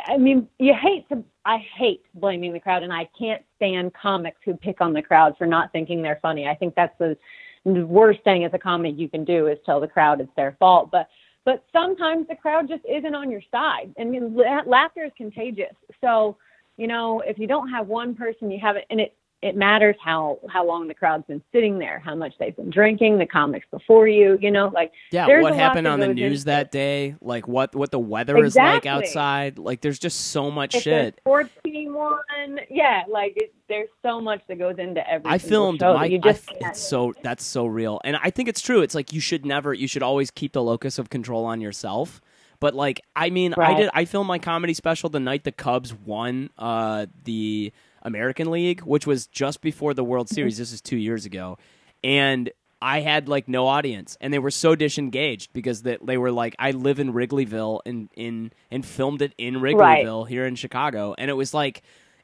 [0.07, 4.39] i mean you hate to i hate blaming the crowd and i can't stand comics
[4.45, 6.49] who pick on the crowd for not thinking they're funny.
[6.49, 7.17] I think that's the,
[7.67, 10.91] worst thing as a comic you can do is tell the crowd it's their fault.
[10.91, 11.11] But
[11.45, 13.93] but sometimes the crowd just isn't on your side.
[13.99, 15.75] Know, la- laughter is contagious.
[16.01, 16.39] So
[16.79, 19.97] you know if you don't have one person you have it and it it matters
[20.05, 23.67] how how long the crowd's been sitting there how much they've been drinking the comics
[23.71, 27.17] before you you know like Yeah, There's what happened on the news into that day?
[27.21, 29.59] Like what what the weather is like outside?
[29.59, 31.17] Like there's just so much if shit.
[31.21, 35.31] sports team one, yeah, like it, there's so much that goes into every.
[35.31, 38.01] I filmed show my you I just can't- it's so that's so real.
[38.05, 38.83] And I think it's true.
[38.83, 42.21] It's like you should never you should always keep the locus of control on yourself.
[42.61, 45.95] But like I mean, I did I filmed my comedy special the night the Cubs
[45.95, 47.73] won uh the
[48.03, 50.59] American League, which was just before the World Series.
[50.59, 51.59] This is 2 years ago.
[52.03, 52.51] And
[52.83, 56.57] I had like no audience, and they were so disengaged because they, they were like,
[56.59, 61.29] I live in Wrigleyville and in and filmed it in Wrigleyville here in Chicago, and
[61.31, 61.83] it was like,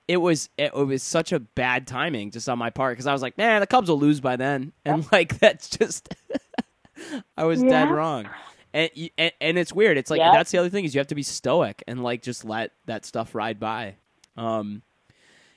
[0.09, 3.21] it was it, was such a bad timing just on my part because I was
[3.21, 6.15] like, man, the Cubs will lose by then, and like that's just,
[7.37, 8.27] I was dead wrong.
[8.73, 9.99] And, and and it's weird.
[9.99, 10.33] It's like Yeah.
[10.33, 13.05] that's the other thing is you have to be stoic and like just let that
[13.05, 13.97] stuff ride by.
[14.39, 14.83] Um,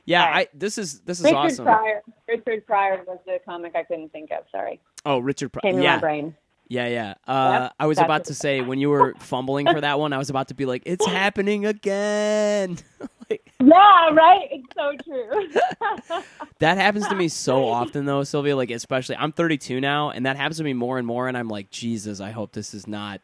[0.10, 1.66] yeah, I this is this is Richard awesome.
[1.66, 2.02] Pryor.
[2.28, 4.44] Richard Pryor was the comic I couldn't think of.
[4.52, 5.74] Sorry, Oh, Richard Pryor.
[5.74, 6.36] came Yeah, my brain.
[6.68, 7.14] Yeah, yeah.
[7.28, 10.20] Uh, Yep, I was about to say when you were fumbling for that one, I
[10.20, 12.78] was about to be like, "It's happening again."
[13.30, 14.48] like, Yeah, right.
[14.52, 16.22] It's so true.
[16.60, 18.56] that happens to me so often, though, Silvia.
[18.56, 21.28] Like, especially I'm 32 now, and that happens to me more and more.
[21.28, 23.22] And I'm like, Jesus, I hope this is not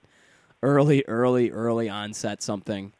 [0.64, 2.94] early, early, early onset something.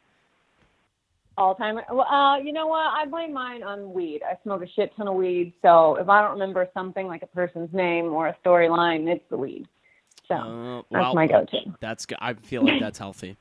[1.38, 1.78] All time.
[1.92, 2.86] Well, uh, you know what?
[2.86, 4.22] I blame mine on weed.
[4.24, 7.26] I smoke a shit ton of weed, so if I don't remember something like a
[7.26, 9.66] person's name or a storyline, it's the weed.
[10.28, 11.58] So Uh, that's well, my go-to.
[11.80, 12.18] That's good.
[12.22, 13.36] I feel like that's healthy.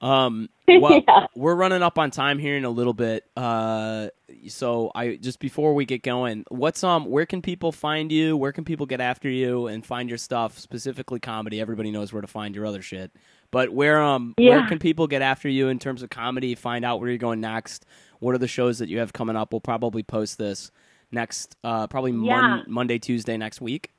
[0.00, 1.26] Um, well, Yeah.
[1.36, 3.24] we're running up on time here in a little bit.
[3.36, 4.08] Uh,
[4.46, 8.36] so I just before we get going, what's um, where can people find you?
[8.38, 10.58] Where can people get after you and find your stuff?
[10.58, 11.60] Specifically, comedy.
[11.60, 13.10] Everybody knows where to find your other shit.
[13.50, 16.54] But where um, where can people get after you in terms of comedy?
[16.54, 17.86] Find out where you're going next.
[18.20, 19.52] What are the shows that you have coming up?
[19.52, 20.70] We'll probably post this
[21.10, 22.40] next, uh, probably Yeah.
[22.40, 23.92] Mon- Monday, Tuesday next week.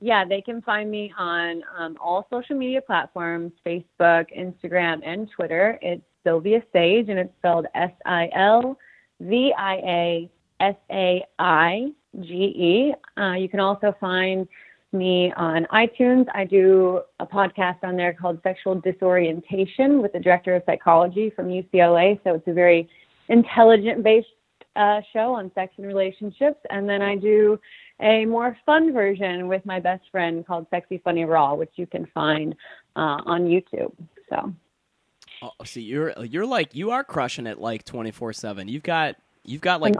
[0.00, 5.78] Yeah, they can find me on um, all social media platforms Facebook, Instagram, and Twitter.
[5.82, 8.78] It's Silvia Saige, and it's spelled S I L
[9.20, 12.94] V I A S A I G E.
[13.20, 14.46] Uh, you can also find
[14.94, 16.26] me on iTunes.
[16.34, 21.48] I do a podcast on there called Sexual Disorientation with the director of psychology from
[21.48, 22.20] UCLA.
[22.24, 22.88] So it's a very
[23.28, 24.28] intelligent based
[24.76, 26.58] uh, show on sex and relationships.
[26.70, 27.58] And then I do
[28.00, 32.06] a more fun version with my best friend called Sexy Funny Raw, which you can
[32.14, 32.54] find
[32.96, 33.92] uh, on YouTube.
[34.30, 34.54] So
[35.42, 38.68] Oh, see, you're you're like you are crushing it like twenty four seven.
[38.68, 39.94] You've got you've got like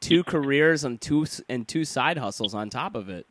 [0.00, 3.26] two careers and two and two side hustles on top of it.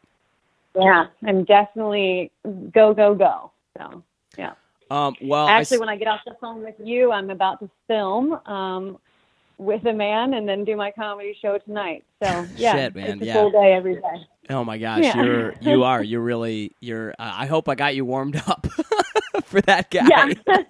[0.75, 2.31] Yeah, I'm definitely
[2.73, 3.51] go go go.
[3.77, 4.03] So
[4.37, 4.53] yeah.
[4.91, 7.69] Um, well, I Actually, when I get off the phone with you, I'm about to
[7.87, 8.99] film um,
[9.57, 12.03] with a man and then do my comedy show tonight.
[12.23, 13.33] So yeah, Shit, man, it's a yeah.
[13.33, 14.27] full day every day.
[14.51, 15.23] oh my gosh, Yeah.
[15.23, 17.11] you're you are you're really you're.
[17.17, 18.67] Uh, I hope I got you warmed up
[19.45, 20.07] for that guy.
[20.47, 20.57] Yeah.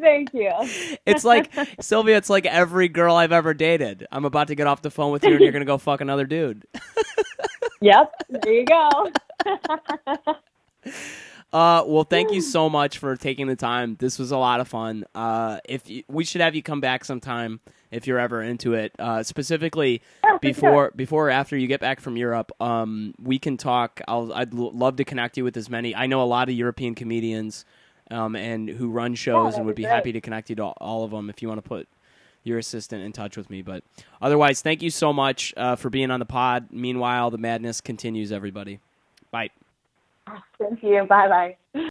[0.00, 0.50] thank you.
[1.06, 2.16] It's like Silvia.
[2.16, 4.06] It's like every girl I've ever dated.
[4.12, 6.26] I'm about to get off the phone with you, and you're gonna go fuck another
[6.26, 6.66] dude.
[7.80, 8.12] Yep.
[8.30, 9.10] There you go.
[11.52, 13.94] Uh, well, thank you so much for taking the time.
[14.00, 15.04] This was a lot of fun.
[15.14, 17.60] Uh, if you, we should have you come back sometime
[17.92, 18.90] if you're ever into it.
[18.98, 20.92] Uh, specifically, Oh, before sure.
[20.96, 24.00] before or after you get back from Europe, um, we can talk.
[24.08, 25.94] I'll, I'd l- love to connect you with as many.
[25.94, 27.64] I know a lot of European comedians,
[28.10, 29.92] um, and who run shows, that'd and would be great.
[29.92, 31.88] happy to connect you to all, all of them if you want to put
[32.42, 33.62] your assistant in touch with me.
[33.62, 33.82] But
[34.20, 36.68] otherwise, thank you so much uh, for being on the pod.
[36.70, 38.30] Meanwhile, the madness continues.
[38.32, 38.80] Everybody,
[39.30, 39.50] bye.
[40.58, 41.04] Thank you.
[41.08, 41.88] Bye bye.